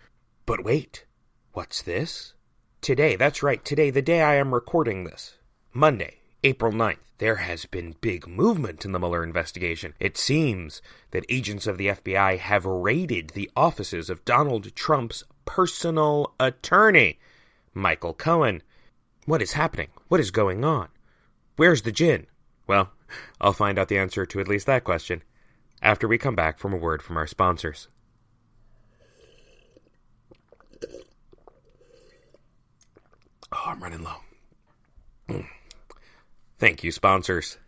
But 0.47 0.65
wait, 0.65 1.07
what's 1.53 1.83
this? 1.83 2.35
Today, 2.81 3.17
that's 3.17 3.43
right, 3.43 3.65
today, 3.65 3.91
the 3.91 4.03
day 4.03 4.21
I 4.21 4.35
am 4.35 4.55
recording 4.55 5.05
this, 5.05 5.39
Monday, 5.73 6.19
April 6.47 6.73
9th, 6.73 6.99
there 7.17 7.37
has 7.37 7.65
been 7.65 7.97
big 8.03 8.29
movement 8.29 8.85
in 8.85 8.93
the 8.93 8.99
Mueller 8.99 9.25
investigation. 9.25 9.95
It 9.99 10.19
seems 10.19 10.83
that 11.11 11.25
agents 11.31 11.67
of 11.67 11.79
the 11.79 11.87
FBI 11.87 12.37
have 12.37 12.67
raided 12.67 13.31
the 13.31 13.51
offices 13.57 14.11
of 14.11 14.27
Donald 14.27 14.75
Trump's 14.75 15.25
personal 15.47 16.35
attorney, 16.39 17.19
Michael 17.73 18.13
Cohen. 18.13 18.63
What 19.25 19.41
is 19.41 19.55
happening? 19.55 19.89
What 20.09 20.21
is 20.21 20.31
going 20.31 20.67
on? 20.67 20.89
Where's 21.57 21.81
the 21.81 21.93
gin? 21.93 22.27
Well, 22.67 22.91
I'll 23.41 23.55
find 23.55 23.79
out 23.79 23.89
the 23.89 23.97
answer 23.97 24.27
to 24.27 24.41
at 24.41 24.49
least 24.49 24.67
that 24.67 24.85
question 24.85 25.23
after 25.81 26.07
we 26.07 26.19
come 26.19 26.37
back 26.37 26.59
from 26.59 26.75
a 26.75 26.77
word 26.77 27.01
from 27.01 27.17
our 27.17 27.27
sponsors. 27.27 27.89
Oh, 33.51 33.65
I'm 33.65 33.83
running 33.83 34.03
low. 34.03 34.24
Thank 36.65 36.83
you, 36.83 36.93
sponsors. 36.93 37.59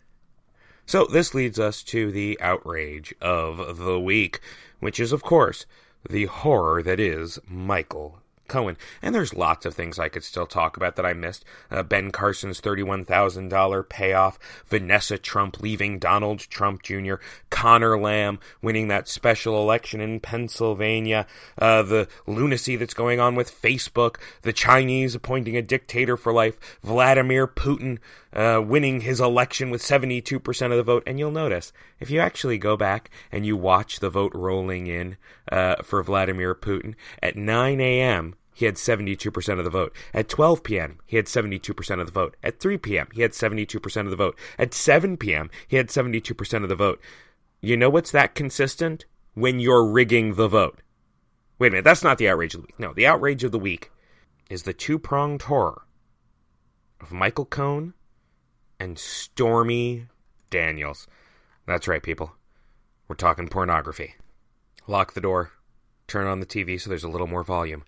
So, 0.87 1.05
this 1.05 1.35
leads 1.35 1.59
us 1.59 1.83
to 1.83 2.11
the 2.11 2.35
outrage 2.41 3.13
of 3.21 3.77
the 3.77 3.99
week, 3.99 4.39
which 4.79 4.99
is, 4.99 5.11
of 5.11 5.21
course, 5.21 5.67
the 6.09 6.25
horror 6.25 6.81
that 6.81 6.99
is 6.99 7.37
Michael 7.47 8.23
Cohen. 8.47 8.77
And 9.01 9.13
there's 9.13 9.33
lots 9.33 9.65
of 9.65 9.75
things 9.75 9.99
I 9.99 10.09
could 10.09 10.23
still 10.23 10.47
talk 10.47 10.77
about 10.77 10.95
that 10.95 11.05
I 11.05 11.13
missed. 11.13 11.45
Uh, 11.69 11.83
ben 11.83 12.11
Carson's 12.11 12.61
$31,000 12.61 13.87
payoff, 13.87 14.39
Vanessa 14.65 15.17
Trump 15.17 15.61
leaving 15.61 15.99
Donald 15.99 16.39
Trump 16.39 16.81
Jr., 16.81 17.15
Conor 17.49 17.99
Lamb 17.99 18.39
winning 18.61 18.87
that 18.87 19.07
special 19.07 19.61
election 19.61 20.01
in 20.01 20.19
Pennsylvania, 20.19 21.27
uh, 21.59 21.83
the 21.83 22.07
lunacy 22.25 22.75
that's 22.75 22.93
going 22.93 23.19
on 23.19 23.35
with 23.35 23.61
Facebook, 23.61 24.15
the 24.41 24.53
Chinese 24.53 25.13
appointing 25.13 25.55
a 25.55 25.61
dictator 25.61 26.17
for 26.17 26.33
life, 26.33 26.57
Vladimir 26.81 27.47
Putin 27.47 27.99
uh, 28.33 28.61
winning 28.65 29.01
his 29.01 29.19
election 29.19 29.69
with 29.69 29.81
72% 29.81 30.71
of 30.71 30.77
the 30.77 30.83
vote. 30.83 31.03
And 31.05 31.19
you'll 31.19 31.31
notice, 31.31 31.73
if 31.99 32.09
you 32.09 32.19
actually 32.19 32.57
go 32.57 32.77
back 32.77 33.09
and 33.31 33.45
you 33.45 33.55
watch 33.57 33.99
the 33.99 34.09
vote 34.09 34.31
rolling 34.33 34.87
in 34.87 35.17
uh, 35.51 35.77
for 35.83 36.03
Vladimir 36.03 36.53
Putin, 36.55 36.95
at 37.21 37.35
9 37.35 37.79
a.m., 37.79 38.35
he 38.53 38.65
had 38.65 38.75
72% 38.75 39.59
of 39.59 39.63
the 39.63 39.69
vote. 39.69 39.95
At 40.15 40.29
12 40.29 40.63
p.m., 40.63 40.99
he 41.05 41.15
had 41.17 41.27
72% 41.27 41.99
of 41.99 42.07
the 42.07 42.11
vote. 42.11 42.35
At 42.41 42.59
3 42.59 42.77
p.m., 42.79 43.07
he 43.13 43.21
had 43.21 43.31
72% 43.31 43.97
of 44.01 44.09
the 44.09 44.15
vote. 44.15 44.37
At 44.57 44.73
7 44.73 45.17
p.m., 45.17 45.51
he 45.67 45.77
had 45.77 45.89
72% 45.89 46.63
of 46.63 46.69
the 46.69 46.75
vote. 46.75 46.99
You 47.61 47.77
know 47.77 47.89
what's 47.89 48.11
that 48.11 48.33
consistent? 48.33 49.05
when 49.37 49.59
you're 49.59 49.85
rigging 49.85 50.33
the 50.33 50.47
vote. 50.47 50.81
Wait 51.59 51.67
a 51.67 51.71
minute, 51.71 51.83
that's 51.83 52.03
not 52.03 52.17
the 52.17 52.27
outrage 52.27 52.55
of 52.55 52.61
the 52.61 52.65
week. 52.65 52.79
No, 52.79 52.91
the 52.91 53.05
outrage 53.05 53.43
of 53.43 53.51
the 53.51 53.59
week 53.59 53.91
is 54.49 54.63
the 54.63 54.73
two 54.73 54.97
pronged 54.97 55.43
horror 55.43 55.83
of 56.99 57.11
Michael 57.11 57.45
Cohen 57.45 57.93
and 58.79 58.97
Stormy 58.97 60.07
Daniels. 60.49 61.07
That's 61.65 61.87
right, 61.87 62.03
people. 62.03 62.33
We're 63.07 63.15
talking 63.15 63.47
pornography. 63.47 64.15
Lock 64.87 65.13
the 65.13 65.21
door, 65.21 65.51
turn 66.07 66.27
on 66.27 66.39
the 66.39 66.45
TV 66.45 66.79
so 66.79 66.89
there's 66.89 67.03
a 67.03 67.09
little 67.09 67.27
more 67.27 67.43
volume, 67.43 67.83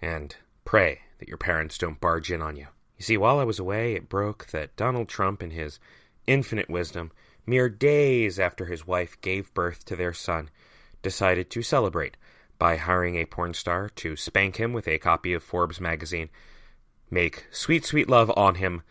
and 0.00 0.34
pray 0.64 1.00
that 1.18 1.28
your 1.28 1.38
parents 1.38 1.78
don't 1.78 2.00
barge 2.00 2.30
in 2.30 2.42
on 2.42 2.56
you. 2.56 2.66
You 2.96 3.04
see, 3.04 3.16
while 3.16 3.38
I 3.38 3.44
was 3.44 3.58
away, 3.58 3.94
it 3.94 4.08
broke 4.08 4.48
that 4.48 4.76
Donald 4.76 5.08
Trump, 5.08 5.42
in 5.42 5.50
his 5.50 5.78
infinite 6.26 6.68
wisdom, 6.68 7.12
mere 7.46 7.68
days 7.68 8.38
after 8.38 8.66
his 8.66 8.86
wife 8.86 9.20
gave 9.20 9.54
birth 9.54 9.84
to 9.86 9.96
their 9.96 10.12
son, 10.12 10.50
decided 11.02 11.50
to 11.50 11.62
celebrate 11.62 12.16
by 12.58 12.76
hiring 12.76 13.16
a 13.16 13.24
porn 13.24 13.54
star 13.54 13.88
to 13.88 14.16
spank 14.16 14.56
him 14.56 14.72
with 14.72 14.86
a 14.86 14.98
copy 14.98 15.32
of 15.32 15.42
Forbes 15.42 15.80
magazine, 15.80 16.28
make 17.10 17.46
sweet, 17.50 17.84
sweet 17.84 18.08
love 18.08 18.30
on 18.36 18.56
him, 18.56 18.82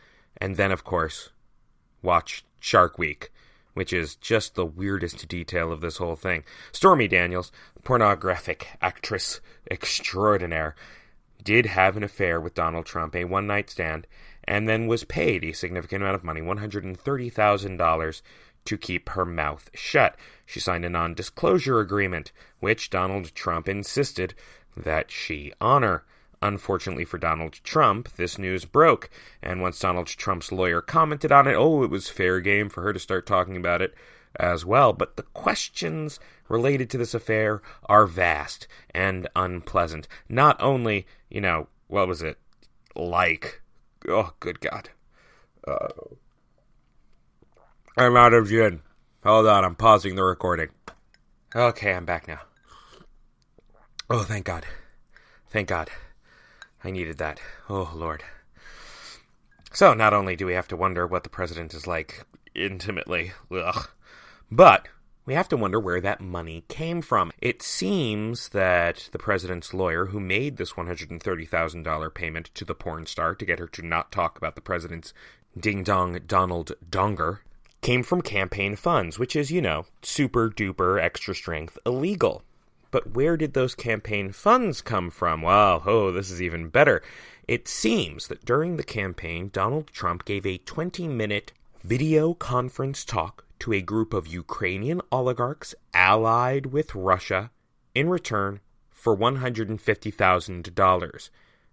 and 0.41 0.55
then, 0.55 0.71
of 0.71 0.83
course, 0.83 1.29
watch 2.01 2.43
Shark 2.59 2.97
Week, 2.97 3.31
which 3.73 3.93
is 3.93 4.15
just 4.15 4.55
the 4.55 4.65
weirdest 4.65 5.27
detail 5.27 5.71
of 5.71 5.81
this 5.81 5.97
whole 5.97 6.15
thing. 6.15 6.43
Stormy 6.71 7.07
Daniels, 7.07 7.51
pornographic 7.83 8.67
actress 8.81 9.41
extraordinaire, 9.69 10.75
did 11.43 11.65
have 11.65 11.95
an 11.95 12.03
affair 12.03 12.39
with 12.39 12.53
Donald 12.53 12.85
Trump, 12.85 13.15
a 13.15 13.23
one 13.25 13.47
night 13.47 13.69
stand, 13.69 14.07
and 14.43 14.67
then 14.67 14.87
was 14.87 15.03
paid 15.03 15.43
a 15.43 15.53
significant 15.53 16.01
amount 16.01 16.15
of 16.15 16.23
money 16.23 16.41
$130,000 16.41 18.21
to 18.65 18.77
keep 18.77 19.09
her 19.09 19.25
mouth 19.25 19.69
shut. 19.73 20.15
She 20.45 20.59
signed 20.59 20.85
a 20.85 20.89
non 20.89 21.13
disclosure 21.13 21.79
agreement, 21.79 22.31
which 22.59 22.89
Donald 22.89 23.33
Trump 23.33 23.69
insisted 23.69 24.33
that 24.75 25.11
she 25.11 25.53
honor. 25.61 26.03
Unfortunately 26.41 27.05
for 27.05 27.17
Donald 27.17 27.59
Trump, 27.63 28.15
this 28.15 28.37
news 28.37 28.63
broke, 28.63 29.09
and 29.41 29.61
once 29.61 29.79
Donald 29.79 30.07
Trump's 30.07 30.51
lawyer 30.51 30.81
commented 30.81 31.31
on 31.31 31.47
it, 31.47 31.55
oh, 31.55 31.83
it 31.83 31.89
was 31.89 32.07
fair 32.09 32.39
game 32.39 32.69
for 32.69 32.81
her 32.81 32.93
to 32.93 32.99
start 32.99 33.25
talking 33.25 33.57
about 33.57 33.81
it 33.81 33.93
as 34.37 34.65
well. 34.65 34.93
But 34.93 35.17
the 35.17 35.23
questions 35.23 36.19
related 36.47 36.89
to 36.91 36.97
this 36.97 37.13
affair 37.13 37.61
are 37.87 38.05
vast 38.05 38.67
and 38.91 39.27
unpleasant. 39.35 40.07
Not 40.29 40.61
only, 40.61 41.05
you 41.29 41.41
know, 41.41 41.67
what 41.87 42.07
was 42.07 42.21
it 42.21 42.37
like? 42.95 43.61
Oh, 44.07 44.33
good 44.39 44.61
God. 44.61 44.89
Uh, 45.67 45.87
I'm 47.97 48.15
out 48.15 48.33
of 48.33 48.47
gin. 48.47 48.81
Hold 49.25 49.47
on, 49.47 49.65
I'm 49.65 49.75
pausing 49.75 50.15
the 50.15 50.23
recording. 50.23 50.69
Okay, 51.53 51.93
I'm 51.93 52.05
back 52.05 52.27
now. 52.27 52.39
Oh, 54.09 54.23
thank 54.23 54.45
God. 54.45 54.65
Thank 55.49 55.67
God. 55.67 55.89
I 56.83 56.91
needed 56.91 57.17
that. 57.17 57.39
Oh, 57.69 57.91
Lord. 57.95 58.23
So, 59.71 59.93
not 59.93 60.13
only 60.13 60.35
do 60.35 60.45
we 60.45 60.53
have 60.53 60.67
to 60.69 60.77
wonder 60.77 61.05
what 61.05 61.23
the 61.23 61.29
president 61.29 61.73
is 61.73 61.85
like 61.85 62.25
intimately, 62.55 63.33
ugh, 63.51 63.89
but 64.49 64.87
we 65.25 65.35
have 65.35 65.49
to 65.49 65.57
wonder 65.57 65.79
where 65.79 66.01
that 66.01 66.21
money 66.21 66.63
came 66.67 67.03
from. 67.03 67.31
It 67.39 67.61
seems 67.61 68.49
that 68.49 69.09
the 69.11 69.19
president's 69.19 69.75
lawyer, 69.75 70.07
who 70.07 70.19
made 70.19 70.57
this 70.57 70.73
$130,000 70.73 72.13
payment 72.15 72.49
to 72.55 72.65
the 72.65 72.73
porn 72.73 73.05
star 73.05 73.35
to 73.35 73.45
get 73.45 73.59
her 73.59 73.67
to 73.67 73.85
not 73.85 74.11
talk 74.11 74.37
about 74.37 74.55
the 74.55 74.61
president's 74.61 75.13
ding 75.55 75.83
dong 75.83 76.19
Donald 76.25 76.71
Donger, 76.89 77.41
came 77.81 78.01
from 78.01 78.23
campaign 78.23 78.75
funds, 78.75 79.19
which 79.19 79.35
is, 79.35 79.51
you 79.51 79.61
know, 79.61 79.85
super 80.01 80.49
duper 80.49 80.99
extra 80.99 81.35
strength 81.35 81.77
illegal. 81.85 82.43
But 82.91 83.13
where 83.13 83.37
did 83.37 83.53
those 83.53 83.75
campaign 83.75 84.31
funds 84.31 84.81
come 84.81 85.09
from? 85.09 85.41
Well, 85.41 85.83
oh, 85.85 86.11
this 86.11 86.31
is 86.31 86.41
even 86.41 86.69
better. 86.69 87.01
It 87.47 87.67
seems 87.67 88.27
that 88.27 88.45
during 88.45 88.77
the 88.77 88.83
campaign, 88.83 89.49
Donald 89.51 89.87
Trump 89.87 90.25
gave 90.25 90.45
a 90.45 90.59
20 90.59 91.07
minute 91.07 91.51
video 91.83 92.33
conference 92.33 93.05
talk 93.05 93.45
to 93.59 93.73
a 93.73 93.81
group 93.81 94.13
of 94.13 94.27
Ukrainian 94.27 95.01
oligarchs 95.11 95.75
allied 95.93 96.67
with 96.67 96.95
Russia 96.95 97.51
in 97.93 98.09
return 98.09 98.61
for 98.89 99.15
$150,000. 99.15 101.29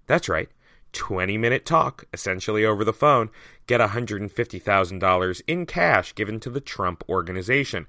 That's 0.06 0.28
right, 0.28 0.50
20 0.92 1.38
minute 1.38 1.66
talk, 1.66 2.04
essentially 2.12 2.64
over 2.64 2.84
the 2.84 2.92
phone, 2.92 3.30
get 3.66 3.80
$150,000 3.80 5.42
in 5.46 5.66
cash 5.66 6.14
given 6.14 6.38
to 6.40 6.50
the 6.50 6.60
Trump 6.60 7.02
organization. 7.08 7.86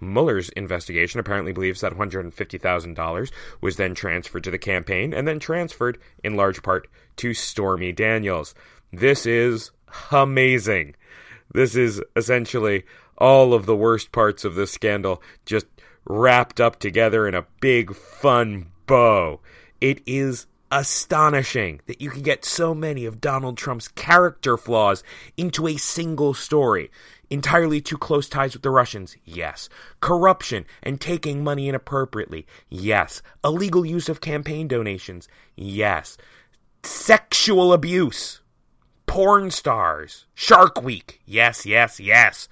Mueller's 0.00 0.48
investigation 0.50 1.20
apparently 1.20 1.52
believes 1.52 1.80
that 1.80 1.94
$150,000 1.94 3.30
was 3.60 3.76
then 3.76 3.94
transferred 3.94 4.44
to 4.44 4.50
the 4.50 4.58
campaign 4.58 5.12
and 5.12 5.28
then 5.28 5.38
transferred, 5.38 5.98
in 6.24 6.36
large 6.36 6.62
part, 6.62 6.88
to 7.16 7.34
Stormy 7.34 7.92
Daniels. 7.92 8.54
This 8.92 9.26
is 9.26 9.70
amazing. 10.10 10.94
This 11.52 11.76
is 11.76 12.02
essentially 12.16 12.84
all 13.18 13.52
of 13.52 13.66
the 13.66 13.76
worst 13.76 14.12
parts 14.12 14.44
of 14.44 14.54
this 14.54 14.72
scandal 14.72 15.22
just 15.44 15.66
wrapped 16.06 16.60
up 16.60 16.78
together 16.78 17.28
in 17.28 17.34
a 17.34 17.46
big, 17.60 17.94
fun 17.94 18.70
bow. 18.86 19.40
It 19.80 20.00
is 20.06 20.46
astonishing 20.72 21.80
that 21.86 22.00
you 22.00 22.10
can 22.10 22.22
get 22.22 22.44
so 22.44 22.74
many 22.74 23.04
of 23.04 23.20
Donald 23.20 23.56
Trump's 23.56 23.88
character 23.88 24.56
flaws 24.56 25.02
into 25.36 25.66
a 25.66 25.76
single 25.76 26.32
story. 26.32 26.90
Entirely 27.30 27.80
too 27.80 27.96
close 27.96 28.28
ties 28.28 28.54
with 28.54 28.62
the 28.62 28.70
Russians? 28.70 29.16
Yes. 29.24 29.68
Corruption 30.00 30.66
and 30.82 31.00
taking 31.00 31.44
money 31.44 31.68
inappropriately? 31.68 32.46
Yes. 32.68 33.22
Illegal 33.44 33.86
use 33.86 34.08
of 34.08 34.20
campaign 34.20 34.66
donations? 34.66 35.28
Yes. 35.56 36.16
Sexual 36.82 37.72
abuse? 37.72 38.40
Porn 39.06 39.50
stars? 39.50 40.26
Shark 40.34 40.82
Week? 40.82 41.20
Yes, 41.24 41.64
yes, 41.64 42.00
yes 42.00 42.48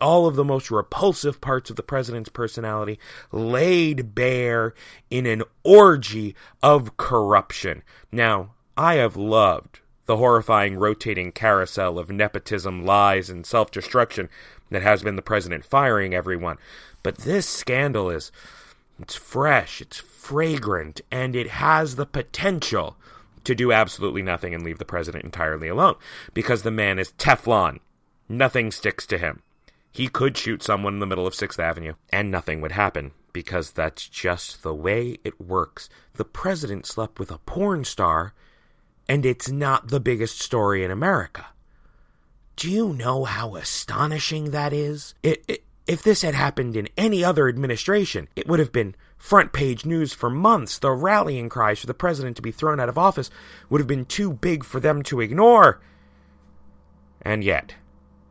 all 0.00 0.26
of 0.26 0.36
the 0.36 0.44
most 0.44 0.70
repulsive 0.70 1.40
parts 1.40 1.70
of 1.70 1.76
the 1.76 1.82
president's 1.82 2.28
personality 2.28 2.98
laid 3.32 4.14
bare 4.14 4.74
in 5.10 5.26
an 5.26 5.42
orgy 5.64 6.34
of 6.62 6.96
corruption. 6.96 7.82
Now, 8.12 8.54
I 8.76 8.94
have 8.94 9.16
loved 9.16 9.80
the 10.08 10.16
horrifying 10.16 10.78
rotating 10.78 11.30
carousel 11.30 11.98
of 11.98 12.10
nepotism, 12.10 12.84
lies, 12.84 13.28
and 13.28 13.44
self 13.44 13.70
destruction 13.70 14.30
that 14.70 14.82
has 14.82 15.02
been 15.02 15.16
the 15.16 15.22
president 15.22 15.66
firing 15.66 16.14
everyone. 16.14 16.56
But 17.02 17.18
this 17.18 17.46
scandal 17.46 18.08
is 18.08 18.32
it's 18.98 19.14
fresh, 19.14 19.82
it's 19.82 19.98
fragrant, 19.98 21.02
and 21.10 21.36
it 21.36 21.48
has 21.48 21.96
the 21.96 22.06
potential 22.06 22.96
to 23.44 23.54
do 23.54 23.70
absolutely 23.70 24.22
nothing 24.22 24.54
and 24.54 24.64
leave 24.64 24.78
the 24.78 24.84
president 24.86 25.24
entirely 25.24 25.68
alone 25.68 25.94
because 26.32 26.62
the 26.62 26.70
man 26.70 26.98
is 26.98 27.12
Teflon. 27.12 27.78
Nothing 28.30 28.70
sticks 28.70 29.06
to 29.06 29.18
him. 29.18 29.42
He 29.92 30.08
could 30.08 30.38
shoot 30.38 30.62
someone 30.62 30.94
in 30.94 31.00
the 31.00 31.06
middle 31.06 31.26
of 31.26 31.34
6th 31.34 31.58
Avenue, 31.58 31.94
and 32.10 32.30
nothing 32.30 32.60
would 32.60 32.72
happen, 32.72 33.12
because 33.32 33.72
that's 33.72 34.08
just 34.08 34.62
the 34.62 34.74
way 34.74 35.18
it 35.24 35.40
works. 35.40 35.88
The 36.14 36.24
president 36.24 36.86
slept 36.86 37.18
with 37.18 37.30
a 37.30 37.38
porn 37.38 37.84
star, 37.84 38.34
and 39.08 39.24
it's 39.24 39.50
not 39.50 39.88
the 39.88 40.00
biggest 40.00 40.40
story 40.40 40.84
in 40.84 40.90
America. 40.90 41.46
Do 42.56 42.70
you 42.70 42.92
know 42.92 43.24
how 43.24 43.54
astonishing 43.56 44.50
that 44.50 44.72
is? 44.72 45.14
It, 45.22 45.44
it, 45.48 45.64
if 45.86 46.02
this 46.02 46.22
had 46.22 46.34
happened 46.34 46.76
in 46.76 46.88
any 46.96 47.24
other 47.24 47.48
administration, 47.48 48.28
it 48.36 48.46
would 48.46 48.58
have 48.58 48.72
been 48.72 48.94
front 49.16 49.52
page 49.52 49.86
news 49.86 50.12
for 50.12 50.28
months. 50.28 50.78
The 50.78 50.90
rallying 50.90 51.48
cries 51.48 51.80
for 51.80 51.86
the 51.86 51.94
president 51.94 52.36
to 52.36 52.42
be 52.42 52.50
thrown 52.50 52.78
out 52.78 52.88
of 52.88 52.98
office 52.98 53.30
would 53.70 53.80
have 53.80 53.88
been 53.88 54.04
too 54.04 54.32
big 54.32 54.64
for 54.64 54.80
them 54.80 55.02
to 55.04 55.20
ignore. 55.20 55.80
And 57.22 57.42
yet, 57.42 57.74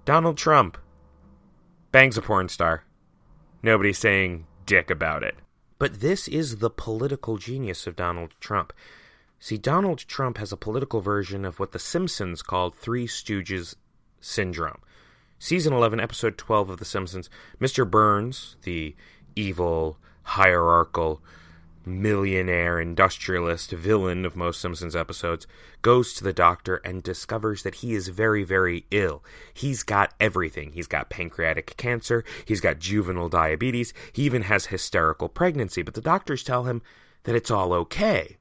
Donald 0.05 0.37
Trump, 0.37 0.77
bangs 1.91 2.17
a 2.17 2.21
porn 2.21 2.49
star. 2.49 2.83
Nobody's 3.63 3.97
saying 3.97 4.45
dick 4.65 4.89
about 4.91 5.23
it. 5.23 5.35
But 5.79 5.99
this 5.99 6.27
is 6.27 6.57
the 6.57 6.69
political 6.69 7.37
genius 7.37 7.87
of 7.87 7.95
Donald 7.95 8.33
Trump. 8.39 8.73
See, 9.39 9.57
Donald 9.57 9.99
Trump 9.99 10.37
has 10.39 10.51
a 10.51 10.57
political 10.57 10.99
version 10.99 11.45
of 11.45 11.59
what 11.59 11.71
The 11.71 11.79
Simpsons 11.79 12.41
called 12.41 12.75
Three 12.75 13.07
Stooges 13.07 13.75
syndrome. 14.19 14.79
Season 15.39 15.73
11, 15.73 15.99
episode 15.99 16.37
12 16.37 16.71
of 16.71 16.79
The 16.79 16.85
Simpsons, 16.85 17.29
Mr. 17.61 17.89
Burns, 17.89 18.57
the 18.63 18.95
evil, 19.35 19.99
hierarchical, 20.23 21.21
millionaire 21.85 22.79
industrialist 22.79 23.71
villain 23.71 24.25
of 24.25 24.35
most 24.35 24.59
Simpsons 24.59 24.95
episodes, 24.95 25.45
goes 25.83 26.13
to 26.13 26.23
the 26.23 26.33
doctor 26.33 26.77
and 26.77 27.03
discovers 27.03 27.61
that 27.61 27.75
he 27.75 27.93
is 27.93 28.07
very, 28.07 28.43
very 28.43 28.85
ill. 28.89 29.23
He's 29.53 29.83
got 29.83 30.13
everything. 30.19 30.71
He's 30.73 30.87
got 30.87 31.11
pancreatic 31.11 31.77
cancer, 31.77 32.25
he's 32.43 32.59
got 32.59 32.79
juvenile 32.79 33.29
diabetes, 33.29 33.93
he 34.11 34.23
even 34.23 34.41
has 34.43 34.65
hysterical 34.65 35.29
pregnancy, 35.29 35.83
but 35.83 35.93
the 35.93 36.01
doctors 36.01 36.43
tell 36.43 36.63
him 36.63 36.81
that 37.23 37.35
it's 37.35 37.51
all 37.51 37.71
okay. 37.71 38.37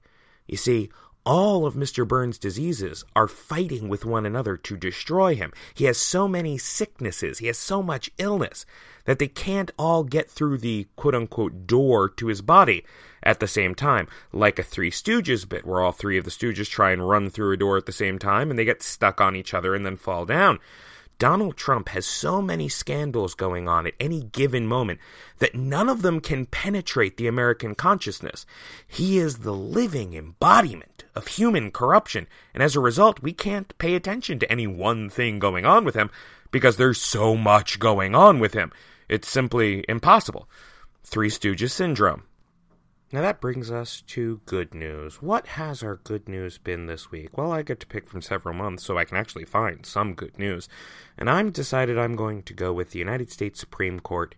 You 0.47 0.57
see, 0.57 0.91
all 1.27 1.67
of 1.67 1.75
Mr. 1.75 2.07
Burns' 2.07 2.39
diseases 2.39 3.05
are 3.17 3.27
fighting 3.27 3.89
with 3.89 4.05
one 4.05 4.25
another 4.25 4.57
to 4.59 4.77
destroy 4.77 5.35
him. 5.35 5.53
He 5.75 5.87
has 5.87 5.99
so 5.99 6.29
many 6.29 6.57
sicknesses, 6.57 7.39
he 7.39 7.49
has 7.49 7.59
so 7.59 7.83
much 7.83 8.13
illness 8.17 8.65
that 9.07 9.19
they 9.19 9.27
can't 9.27 9.73
all 9.77 10.05
get 10.05 10.31
through 10.31 10.59
the 10.59 10.87
quote 10.95 11.17
unquote 11.17 11.67
door 11.67 12.09
to 12.11 12.29
his 12.29 12.43
body 12.43 12.85
at 13.25 13.41
the 13.41 13.49
same 13.49 13.75
time, 13.75 14.07
like 14.33 14.61
a 14.61 14.63
Three 14.63 14.91
Stooges 14.91 15.49
bit 15.49 15.67
where 15.67 15.83
all 15.83 15.91
three 15.91 16.17
of 16.17 16.25
the 16.25 16.31
Stooges 16.31 16.71
try 16.71 16.93
and 16.93 17.09
run 17.09 17.29
through 17.29 17.53
a 17.53 17.57
door 17.57 17.77
at 17.77 17.87
the 17.87 17.93
same 17.93 18.21
time 18.21 18.49
and 18.49 18.59
they 18.59 18.65
get 18.65 18.83
stuck 18.83 19.21
on 19.21 19.35
each 19.35 19.53
other 19.53 19.75
and 19.75 19.85
then 19.85 19.97
fall 19.97 20.27
down. 20.27 20.61
Donald 21.19 21.57
Trump 21.57 21.89
has 21.89 22.05
so 22.05 22.43
many 22.43 22.69
scandals 22.69 23.35
going 23.35 23.69
on 23.69 23.87
at 23.87 23.95
any 23.99 24.23
given 24.23 24.67
moment 24.67 25.01
that 25.39 25.55
none 25.55 25.89
of 25.89 26.03
them 26.03 26.21
can 26.21 26.45
penetrate 26.45 27.17
the 27.17 27.27
American 27.27 27.75
consciousness. 27.75 28.45
He 28.87 29.17
is 29.19 29.39
the 29.39 29.55
living 29.55 30.15
embodiment 30.15 31.05
of 31.15 31.27
human 31.27 31.71
corruption, 31.71 32.27
and 32.53 32.63
as 32.63 32.77
a 32.77 32.81
result, 32.81 33.23
we 33.23 33.33
can't 33.33 33.77
pay 33.79 33.95
attention 33.95 34.39
to 34.41 34.53
any 34.53 34.67
one 34.67 35.09
thing 35.09 35.39
going 35.39 35.65
on 35.65 35.85
with 35.85 35.95
him 35.95 36.11
because 36.51 36.77
there's 36.77 37.01
so 37.01 37.35
much 37.37 37.79
going 37.79 38.15
on 38.15 38.39
with 38.39 38.53
him. 38.53 38.71
It's 39.09 39.29
simply 39.29 39.85
impossible. 39.89 40.49
Three 41.03 41.31
Stooges 41.31 41.71
syndrome. 41.71 42.25
Now 43.13 43.21
that 43.21 43.41
brings 43.41 43.71
us 43.71 44.01
to 44.09 44.41
good 44.47 44.75
news. 44.75 45.23
What 45.23 45.47
has 45.47 45.81
our 45.85 45.97
good 46.03 46.29
news 46.29 46.59
been 46.59 46.87
this 46.87 47.09
week? 47.13 47.39
Well, 47.39 47.53
I 47.53 47.63
get 47.63 47.79
to 47.81 47.87
pick 47.87 48.09
from 48.09 48.21
several 48.21 48.53
months, 48.53 48.85
so 48.85 48.99
I 48.99 49.05
can 49.05 49.17
actually 49.17 49.45
find 49.45 49.87
some 49.87 50.15
good 50.15 50.37
news. 50.41 50.69
And 51.17 51.31
I'm 51.31 51.53
decided 51.53 51.99
I'm 51.99 52.17
going 52.17 52.43
to 52.43 52.53
go 52.53 52.73
with 52.73 52.91
the 52.91 52.99
United 52.99 53.31
States 53.31 53.61
Supreme 53.61 54.01
Court 54.01 54.35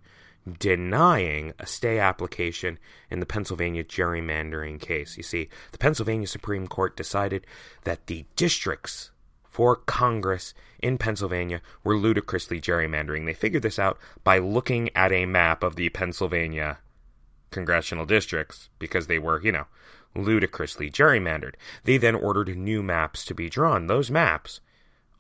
denying 0.59 1.55
a 1.59 1.65
stay 1.65 1.99
application 1.99 2.79
in 3.11 3.21
the 3.21 3.27
Pennsylvania 3.27 3.85
gerrymandering 3.85 4.79
case. 4.79 5.17
You 5.17 5.23
see, 5.23 5.49
the 5.73 5.79
Pennsylvania 5.79 6.27
Supreme 6.27 6.67
Court 6.67 6.95
decided 6.95 7.47
that 7.85 8.07
the 8.07 8.27
districts 8.37 9.13
for 9.45 9.77
Congress 9.77 10.53
in 10.79 10.99
Pennsylvania 10.99 11.63
were 11.85 11.97
ludicrously 11.97 12.61
gerrymandering. 12.61 13.25
They 13.25 13.35
figured 13.35 13.63
this 13.63 13.79
out 13.79 13.99
by 14.25 14.39
looking 14.39 14.91
at 14.95 15.11
a 15.11 15.25
map 15.25 15.63
of 15.63 15.77
the 15.77 15.89
Pennsylvania 15.89 16.81
congressional 17.51 18.07
districts 18.07 18.69
because 18.79 19.07
they 19.07 19.19
were, 19.19 19.41
you 19.43 19.53
know, 19.53 19.67
ludicrously 20.15 20.91
gerrymandered. 20.91 21.55
They 21.85 21.97
then 21.97 22.15
ordered 22.15 22.57
new 22.57 22.83
maps 22.83 23.25
to 23.27 23.35
be 23.35 23.49
drawn. 23.49 23.87
Those 23.87 24.11
maps 24.11 24.61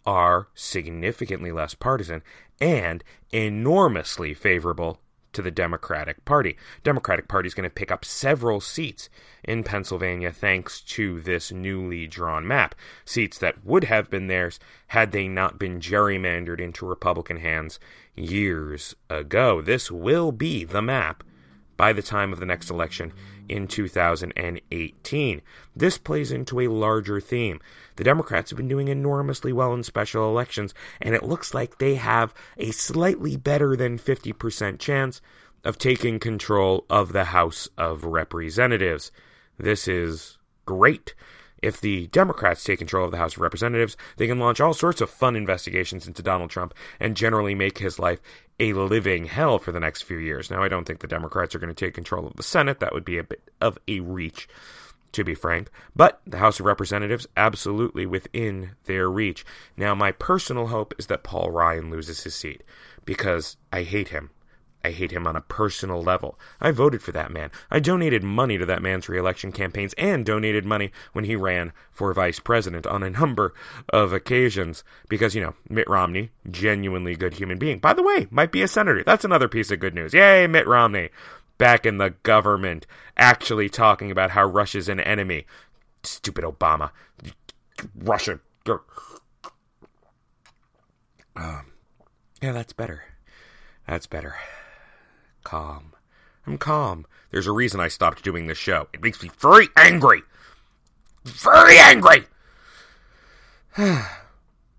are 0.06 0.48
significantly 0.54 1.52
less 1.52 1.74
partisan 1.74 2.22
and 2.60 3.04
enormously 3.30 4.34
favorable 4.34 5.00
to 5.32 5.42
the 5.42 5.50
Democratic 5.50 6.24
Party. 6.24 6.56
Democratic 6.82 7.28
Party 7.28 7.46
is 7.46 7.54
going 7.54 7.68
to 7.68 7.74
pick 7.74 7.92
up 7.92 8.04
several 8.04 8.60
seats 8.60 9.08
in 9.44 9.62
Pennsylvania 9.62 10.32
thanks 10.32 10.80
to 10.80 11.20
this 11.20 11.52
newly 11.52 12.06
drawn 12.06 12.46
map. 12.46 12.74
Seats 13.04 13.38
that 13.38 13.64
would 13.64 13.84
have 13.84 14.10
been 14.10 14.26
theirs 14.26 14.58
had 14.88 15.12
they 15.12 15.28
not 15.28 15.58
been 15.58 15.80
gerrymandered 15.80 16.60
into 16.60 16.86
Republican 16.86 17.36
hands 17.36 17.78
years 18.16 18.96
ago. 19.10 19.60
This 19.60 19.90
will 19.90 20.32
be 20.32 20.64
the 20.64 20.82
map 20.82 21.22
by 21.78 21.94
the 21.94 22.02
time 22.02 22.34
of 22.34 22.40
the 22.40 22.44
next 22.44 22.68
election 22.68 23.14
in 23.48 23.66
2018. 23.66 25.42
This 25.74 25.96
plays 25.96 26.30
into 26.30 26.60
a 26.60 26.68
larger 26.68 27.20
theme. 27.20 27.60
The 27.96 28.04
Democrats 28.04 28.50
have 28.50 28.58
been 28.58 28.68
doing 28.68 28.88
enormously 28.88 29.54
well 29.54 29.72
in 29.72 29.82
special 29.82 30.28
elections, 30.28 30.74
and 31.00 31.14
it 31.14 31.22
looks 31.22 31.54
like 31.54 31.78
they 31.78 31.94
have 31.94 32.34
a 32.58 32.72
slightly 32.72 33.38
better 33.38 33.76
than 33.76 33.98
50% 33.98 34.78
chance 34.78 35.22
of 35.64 35.78
taking 35.78 36.18
control 36.18 36.84
of 36.90 37.12
the 37.12 37.24
House 37.24 37.68
of 37.78 38.04
Representatives. 38.04 39.10
This 39.56 39.88
is 39.88 40.36
great. 40.66 41.14
If 41.60 41.80
the 41.80 42.06
Democrats 42.08 42.62
take 42.62 42.78
control 42.78 43.04
of 43.04 43.10
the 43.10 43.18
House 43.18 43.34
of 43.34 43.40
Representatives, 43.40 43.96
they 44.16 44.28
can 44.28 44.38
launch 44.38 44.60
all 44.60 44.74
sorts 44.74 45.00
of 45.00 45.10
fun 45.10 45.34
investigations 45.34 46.06
into 46.06 46.22
Donald 46.22 46.50
Trump 46.50 46.74
and 47.00 47.16
generally 47.16 47.54
make 47.54 47.78
his 47.78 47.98
life 47.98 48.20
a 48.60 48.72
living 48.72 49.26
hell 49.26 49.58
for 49.58 49.72
the 49.72 49.80
next 49.80 50.02
few 50.02 50.18
years. 50.18 50.50
Now, 50.50 50.62
I 50.62 50.68
don't 50.68 50.84
think 50.84 51.00
the 51.00 51.06
Democrats 51.06 51.54
are 51.54 51.58
going 51.58 51.74
to 51.74 51.84
take 51.86 51.94
control 51.94 52.26
of 52.26 52.36
the 52.36 52.42
Senate. 52.42 52.80
That 52.80 52.92
would 52.92 53.04
be 53.04 53.18
a 53.18 53.24
bit 53.24 53.50
of 53.60 53.78
a 53.86 54.00
reach, 54.00 54.48
to 55.12 55.24
be 55.24 55.34
frank. 55.34 55.70
But 55.94 56.20
the 56.26 56.38
House 56.38 56.60
of 56.60 56.66
Representatives, 56.66 57.26
absolutely 57.36 58.06
within 58.06 58.72
their 58.84 59.08
reach. 59.08 59.44
Now, 59.76 59.94
my 59.94 60.12
personal 60.12 60.66
hope 60.68 60.94
is 60.98 61.06
that 61.06 61.22
Paul 61.22 61.50
Ryan 61.50 61.90
loses 61.90 62.24
his 62.24 62.34
seat 62.34 62.62
because 63.04 63.56
I 63.72 63.84
hate 63.84 64.08
him. 64.08 64.30
I 64.88 64.92
hate 64.92 65.10
him 65.10 65.26
on 65.26 65.36
a 65.36 65.42
personal 65.42 66.00
level. 66.00 66.38
I 66.62 66.70
voted 66.70 67.02
for 67.02 67.12
that 67.12 67.30
man. 67.30 67.50
I 67.70 67.78
donated 67.78 68.22
money 68.22 68.56
to 68.56 68.64
that 68.64 68.80
man's 68.80 69.06
reelection 69.06 69.52
campaigns 69.52 69.92
and 69.98 70.24
donated 70.24 70.64
money 70.64 70.92
when 71.12 71.26
he 71.26 71.36
ran 71.36 71.74
for 71.92 72.14
vice 72.14 72.40
president 72.40 72.86
on 72.86 73.02
a 73.02 73.10
number 73.10 73.52
of 73.90 74.14
occasions 74.14 74.84
because, 75.10 75.34
you 75.34 75.42
know, 75.42 75.52
Mitt 75.68 75.90
Romney, 75.90 76.30
genuinely 76.50 77.16
good 77.16 77.34
human 77.34 77.58
being. 77.58 77.80
By 77.80 77.92
the 77.92 78.02
way, 78.02 78.28
might 78.30 78.50
be 78.50 78.62
a 78.62 78.68
senator. 78.68 79.02
That's 79.04 79.26
another 79.26 79.46
piece 79.46 79.70
of 79.70 79.78
good 79.78 79.94
news. 79.94 80.14
Yay, 80.14 80.46
Mitt 80.46 80.66
Romney. 80.66 81.10
Back 81.58 81.84
in 81.84 81.98
the 81.98 82.14
government, 82.22 82.86
actually 83.14 83.68
talking 83.68 84.10
about 84.10 84.30
how 84.30 84.46
Russia's 84.46 84.88
an 84.88 85.00
enemy. 85.00 85.44
Stupid 86.02 86.44
Obama. 86.44 86.92
Russia. 87.94 88.40
Uh, 91.36 91.60
yeah, 92.40 92.52
that's 92.52 92.72
better. 92.72 93.04
That's 93.86 94.06
better 94.06 94.34
calm. 95.48 95.94
I'm 96.46 96.58
calm. 96.58 97.06
There's 97.30 97.46
a 97.46 97.52
reason 97.52 97.80
I 97.80 97.88
stopped 97.88 98.22
doing 98.22 98.48
this 98.48 98.58
show. 98.58 98.86
It 98.92 99.02
makes 99.02 99.22
me 99.22 99.30
very 99.38 99.68
angry. 99.76 100.20
Very 101.24 101.78
angry! 101.78 102.26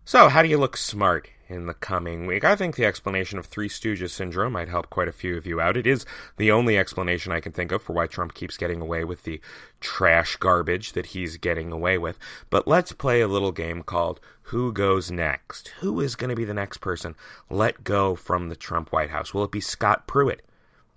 so, 0.05 0.29
how 0.29 0.43
do 0.43 0.47
you 0.47 0.59
look 0.59 0.77
smart 0.77 1.31
in 1.47 1.65
the 1.65 1.73
coming 1.73 2.27
week? 2.27 2.43
I 2.43 2.55
think 2.55 2.75
the 2.75 2.85
explanation 2.85 3.39
of 3.39 3.47
Three 3.47 3.67
Stooges 3.67 4.11
syndrome 4.11 4.53
might 4.53 4.69
help 4.69 4.91
quite 4.91 5.07
a 5.07 5.11
few 5.11 5.37
of 5.37 5.47
you 5.47 5.59
out. 5.59 5.75
It 5.75 5.87
is 5.87 6.05
the 6.37 6.51
only 6.51 6.77
explanation 6.77 7.31
I 7.31 7.39
can 7.39 7.51
think 7.51 7.71
of 7.71 7.81
for 7.81 7.93
why 7.93 8.05
Trump 8.05 8.35
keeps 8.35 8.55
getting 8.55 8.79
away 8.79 9.03
with 9.03 9.23
the 9.23 9.41
trash 9.81 10.35
garbage 10.35 10.93
that 10.93 11.07
he's 11.07 11.37
getting 11.37 11.71
away 11.71 11.97
with. 11.97 12.19
But 12.51 12.67
let's 12.67 12.91
play 12.91 13.21
a 13.21 13.27
little 13.27 13.51
game 13.51 13.81
called 13.81 14.19
Who 14.43 14.71
Goes 14.71 15.09
Next? 15.09 15.69
Who 15.79 15.99
is 15.99 16.15
going 16.15 16.29
to 16.29 16.35
be 16.35 16.45
the 16.45 16.53
next 16.53 16.77
person 16.77 17.15
let 17.49 17.83
go 17.83 18.13
from 18.13 18.49
the 18.49 18.55
Trump 18.55 18.91
White 18.91 19.09
House? 19.09 19.33
Will 19.33 19.43
it 19.43 19.51
be 19.51 19.61
Scott 19.61 20.05
Pruitt? 20.05 20.43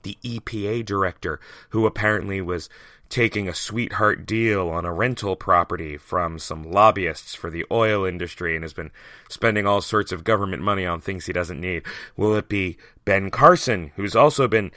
The 0.02 0.18
EPA 0.22 0.84
director, 0.84 1.40
who 1.70 1.86
apparently 1.86 2.40
was 2.40 2.68
taking 3.12 3.46
a 3.46 3.54
sweetheart 3.54 4.24
deal 4.24 4.70
on 4.70 4.86
a 4.86 4.92
rental 4.92 5.36
property 5.36 5.98
from 5.98 6.38
some 6.38 6.70
lobbyists 6.70 7.34
for 7.34 7.50
the 7.50 7.62
oil 7.70 8.06
industry 8.06 8.54
and 8.54 8.64
has 8.64 8.72
been 8.72 8.90
spending 9.28 9.66
all 9.66 9.82
sorts 9.82 10.12
of 10.12 10.24
government 10.24 10.62
money 10.62 10.86
on 10.86 10.98
things 10.98 11.26
he 11.26 11.32
doesn't 11.32 11.60
need? 11.60 11.82
Will 12.16 12.34
it 12.34 12.48
be 12.48 12.78
Ben 13.04 13.30
Carson, 13.30 13.92
who's 13.96 14.16
also 14.16 14.48
been 14.48 14.70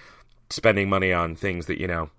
spending 0.50 0.90
money 0.90 1.14
on 1.14 1.34
things 1.34 1.68
that, 1.68 1.80
you 1.80 1.88
know, 1.88 2.10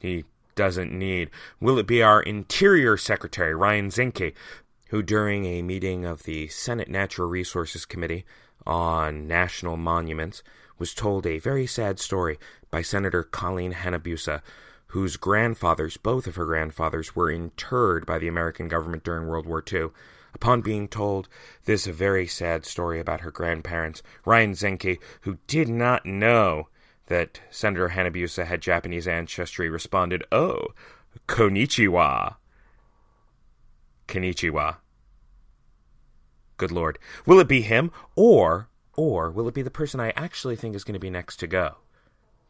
he 0.00 0.24
doesn't 0.54 0.92
need? 0.92 1.30
Will 1.60 1.78
it 1.78 1.86
be 1.86 2.02
our 2.02 2.20
Interior 2.20 2.98
Secretary, 2.98 3.54
Ryan 3.54 3.88
Zinke, 3.88 4.34
who 4.90 5.02
during 5.02 5.46
a 5.46 5.62
meeting 5.62 6.04
of 6.04 6.24
the 6.24 6.46
Senate 6.48 6.90
Natural 6.90 7.26
Resources 7.26 7.86
Committee 7.86 8.26
on 8.66 9.26
National 9.26 9.78
Monuments 9.78 10.42
was 10.78 10.94
told 10.94 11.26
a 11.26 11.38
very 11.38 11.66
sad 11.66 11.98
story 11.98 12.38
by 12.70 12.82
Senator 12.82 13.22
Colleen 13.22 13.72
Hanabusa, 13.72 14.42
whose 14.88 15.16
grandfathers, 15.16 15.96
both 15.96 16.26
of 16.26 16.36
her 16.36 16.44
grandfathers, 16.44 17.16
were 17.16 17.30
interred 17.30 18.06
by 18.06 18.18
the 18.18 18.28
American 18.28 18.68
government 18.68 19.04
during 19.04 19.26
World 19.26 19.46
War 19.46 19.62
II. 19.72 19.88
Upon 20.34 20.62
being 20.62 20.88
told 20.88 21.28
this 21.64 21.86
very 21.86 22.26
sad 22.26 22.64
story 22.64 22.98
about 22.98 23.20
her 23.20 23.30
grandparents, 23.30 24.02
Ryan 24.24 24.52
Zinke, 24.52 24.98
who 25.22 25.38
did 25.46 25.68
not 25.68 26.04
know 26.04 26.68
that 27.06 27.40
Senator 27.50 27.90
Hanabusa 27.90 28.46
had 28.46 28.60
Japanese 28.60 29.06
ancestry, 29.06 29.68
responded, 29.68 30.24
Oh, 30.32 30.68
konnichiwa. 31.28 32.36
Konnichiwa. 34.08 34.76
Good 36.56 36.72
Lord. 36.72 36.98
Will 37.26 37.40
it 37.40 37.48
be 37.48 37.62
him, 37.62 37.90
or 38.16 38.68
or 38.96 39.30
will 39.30 39.48
it 39.48 39.54
be 39.54 39.62
the 39.62 39.70
person 39.70 40.00
I 40.00 40.12
actually 40.16 40.56
think 40.56 40.74
is 40.74 40.84
going 40.84 40.94
to 40.94 41.00
be 41.00 41.10
next 41.10 41.36
to 41.38 41.46
go? 41.46 41.76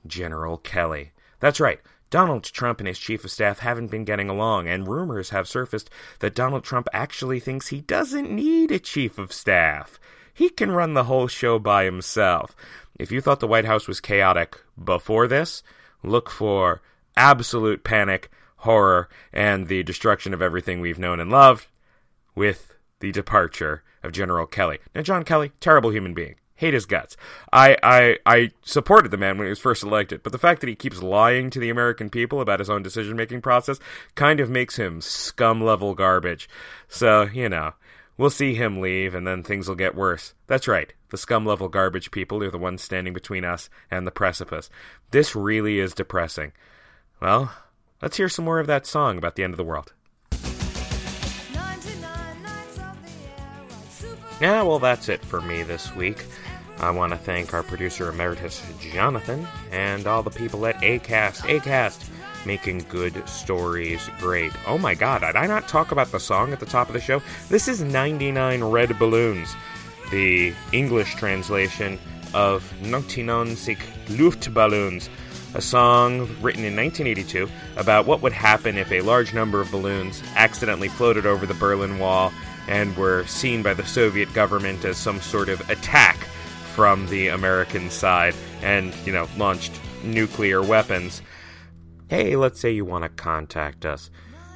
General 0.06 0.58
Kelly. 0.58 1.12
That's 1.40 1.60
right. 1.60 1.80
Donald 2.10 2.44
Trump 2.44 2.78
and 2.80 2.86
his 2.86 2.98
chief 2.98 3.24
of 3.24 3.30
staff 3.30 3.58
haven't 3.58 3.90
been 3.90 4.04
getting 4.04 4.28
along, 4.28 4.68
and 4.68 4.86
rumors 4.86 5.30
have 5.30 5.48
surfaced 5.48 5.90
that 6.20 6.34
Donald 6.34 6.62
Trump 6.62 6.88
actually 6.92 7.40
thinks 7.40 7.68
he 7.68 7.80
doesn't 7.80 8.30
need 8.30 8.70
a 8.70 8.78
chief 8.78 9.18
of 9.18 9.32
staff. 9.32 9.98
He 10.32 10.48
can 10.48 10.70
run 10.70 10.94
the 10.94 11.04
whole 11.04 11.26
show 11.26 11.58
by 11.58 11.84
himself. 11.84 12.54
If 12.98 13.10
you 13.10 13.20
thought 13.20 13.40
the 13.40 13.48
White 13.48 13.64
House 13.64 13.88
was 13.88 14.00
chaotic 14.00 14.60
before 14.82 15.26
this, 15.26 15.62
look 16.02 16.30
for 16.30 16.82
absolute 17.16 17.82
panic, 17.82 18.30
horror, 18.58 19.08
and 19.32 19.66
the 19.66 19.82
destruction 19.82 20.32
of 20.32 20.42
everything 20.42 20.80
we've 20.80 20.98
known 20.98 21.20
and 21.20 21.30
loved 21.30 21.66
with 22.34 22.74
the 23.00 23.12
departure 23.12 23.82
of 24.04 24.12
General 24.12 24.46
Kelly. 24.46 24.78
Now, 24.94 25.02
John 25.02 25.24
Kelly, 25.24 25.50
terrible 25.60 25.90
human 25.90 26.14
being. 26.14 26.36
hate 26.56 26.74
his 26.74 26.86
guts. 26.86 27.16
I, 27.52 27.76
I 27.82 28.18
I 28.26 28.50
supported 28.62 29.10
the 29.10 29.16
man 29.16 29.36
when 29.38 29.46
he 29.46 29.50
was 29.50 29.58
first 29.58 29.82
elected, 29.82 30.22
but 30.22 30.30
the 30.32 30.38
fact 30.38 30.60
that 30.60 30.68
he 30.68 30.76
keeps 30.76 31.02
lying 31.02 31.50
to 31.50 31.58
the 31.58 31.70
American 31.70 32.10
people 32.10 32.40
about 32.40 32.60
his 32.60 32.70
own 32.70 32.82
decision 32.82 33.16
making 33.16 33.42
process 33.42 33.80
kind 34.14 34.38
of 34.40 34.50
makes 34.50 34.76
him 34.76 35.00
scum 35.00 35.62
level 35.64 35.94
garbage. 35.94 36.48
So, 36.88 37.22
you 37.22 37.48
know, 37.48 37.72
we'll 38.16 38.30
see 38.30 38.54
him 38.54 38.80
leave 38.80 39.14
and 39.16 39.26
then 39.26 39.42
things 39.42 39.68
will 39.68 39.74
get 39.74 39.96
worse. 39.96 40.32
That's 40.46 40.68
right. 40.68 40.92
The 41.10 41.16
scum 41.18 41.44
level 41.44 41.68
garbage 41.68 42.10
people 42.12 42.42
are 42.44 42.50
the 42.50 42.58
ones 42.58 42.82
standing 42.82 43.14
between 43.14 43.44
us 43.44 43.68
and 43.90 44.06
the 44.06 44.12
precipice. 44.12 44.70
This 45.10 45.34
really 45.34 45.80
is 45.80 45.94
depressing. 45.94 46.52
Well, 47.20 47.52
let's 48.00 48.16
hear 48.16 48.28
some 48.28 48.44
more 48.44 48.60
of 48.60 48.68
that 48.68 48.86
song 48.86 49.18
about 49.18 49.34
the 49.36 49.44
end 49.44 49.52
of 49.54 49.58
the 49.58 49.64
world. 49.64 49.92
Yeah, 54.40 54.62
well, 54.62 54.80
that's 54.80 55.08
it 55.08 55.24
for 55.24 55.40
me 55.40 55.62
this 55.62 55.94
week. 55.94 56.24
I 56.78 56.90
want 56.90 57.12
to 57.12 57.18
thank 57.18 57.54
our 57.54 57.62
producer 57.62 58.08
emeritus, 58.08 58.62
Jonathan, 58.80 59.46
and 59.70 60.06
all 60.08 60.24
the 60.24 60.30
people 60.30 60.66
at 60.66 60.74
ACAST. 60.82 61.42
ACAST, 61.42 62.10
making 62.44 62.84
good 62.88 63.26
stories 63.28 64.10
great. 64.18 64.52
Oh 64.66 64.76
my 64.76 64.94
god, 64.94 65.20
did 65.20 65.36
I 65.36 65.46
not 65.46 65.68
talk 65.68 65.92
about 65.92 66.10
the 66.10 66.18
song 66.18 66.52
at 66.52 66.58
the 66.58 66.66
top 66.66 66.88
of 66.88 66.94
the 66.94 67.00
show? 67.00 67.22
This 67.48 67.68
is 67.68 67.80
99 67.80 68.64
Red 68.64 68.98
Balloons, 68.98 69.54
the 70.10 70.52
English 70.72 71.14
translation 71.14 71.98
of 72.34 72.70
99 72.82 73.54
Luftballons, 74.08 75.08
a 75.54 75.60
song 75.60 76.22
written 76.42 76.64
in 76.64 76.74
1982 76.74 77.48
about 77.76 78.06
what 78.06 78.20
would 78.20 78.32
happen 78.32 78.76
if 78.76 78.90
a 78.90 79.00
large 79.00 79.32
number 79.32 79.60
of 79.60 79.70
balloons 79.70 80.24
accidentally 80.34 80.88
floated 80.88 81.24
over 81.24 81.46
the 81.46 81.54
Berlin 81.54 82.00
Wall 82.00 82.32
and 82.68 82.96
were 82.96 83.24
seen 83.26 83.62
by 83.62 83.74
the 83.74 83.86
Soviet 83.86 84.32
government 84.32 84.84
as 84.84 84.96
some 84.96 85.20
sort 85.20 85.48
of 85.48 85.68
attack 85.70 86.16
from 86.74 87.06
the 87.06 87.28
American 87.28 87.90
side 87.90 88.34
and, 88.62 88.94
you 89.04 89.12
know, 89.12 89.28
launched 89.36 89.78
nuclear 90.02 90.62
weapons. 90.62 91.22
Hey, 92.08 92.36
let's 92.36 92.60
say 92.60 92.70
you 92.70 92.84
want 92.84 93.04
to 93.04 93.08
contact 93.08 93.86
us. 93.86 94.10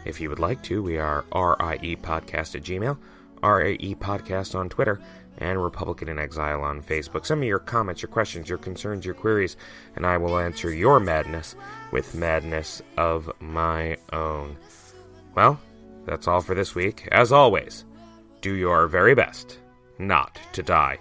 If 0.05 0.21
you 0.21 0.29
would 0.29 0.39
like 0.39 0.63
to, 0.65 0.83
we 0.83 0.99
are 0.99 1.25
RIE 1.35 1.97
Podcast 1.97 2.55
at 2.55 2.63
Gmail, 2.63 2.99
RAE 3.43 3.95
Podcast 3.95 4.55
on 4.55 4.69
Twitter, 4.69 5.01
and 5.39 5.63
Republican 5.63 6.09
in 6.09 6.19
Exile 6.19 6.63
on 6.63 6.83
Facebook. 6.83 7.25
Send 7.25 7.41
me 7.41 7.47
your 7.47 7.61
comments, 7.61 8.03
your 8.03 8.09
questions, 8.09 8.49
your 8.49 8.59
concerns, 8.59 9.05
your 9.05 9.15
queries, 9.15 9.57
and 9.95 10.05
I 10.05 10.17
will 10.17 10.39
answer 10.39 10.75
your 10.75 10.99
madness 10.99 11.55
with 11.93 12.15
madness 12.15 12.83
of 12.97 13.31
my 13.41 13.97
own. 14.13 14.57
Well, 15.37 15.61
that's 16.05 16.27
all 16.27 16.41
for 16.41 16.55
this 16.55 16.75
week. 16.75 17.07
As 17.13 17.31
always, 17.31 17.85
do 18.41 18.55
your 18.55 18.87
very 18.87 19.15
best 19.15 19.59
not 19.99 20.39
to 20.53 20.63
die 20.63 20.99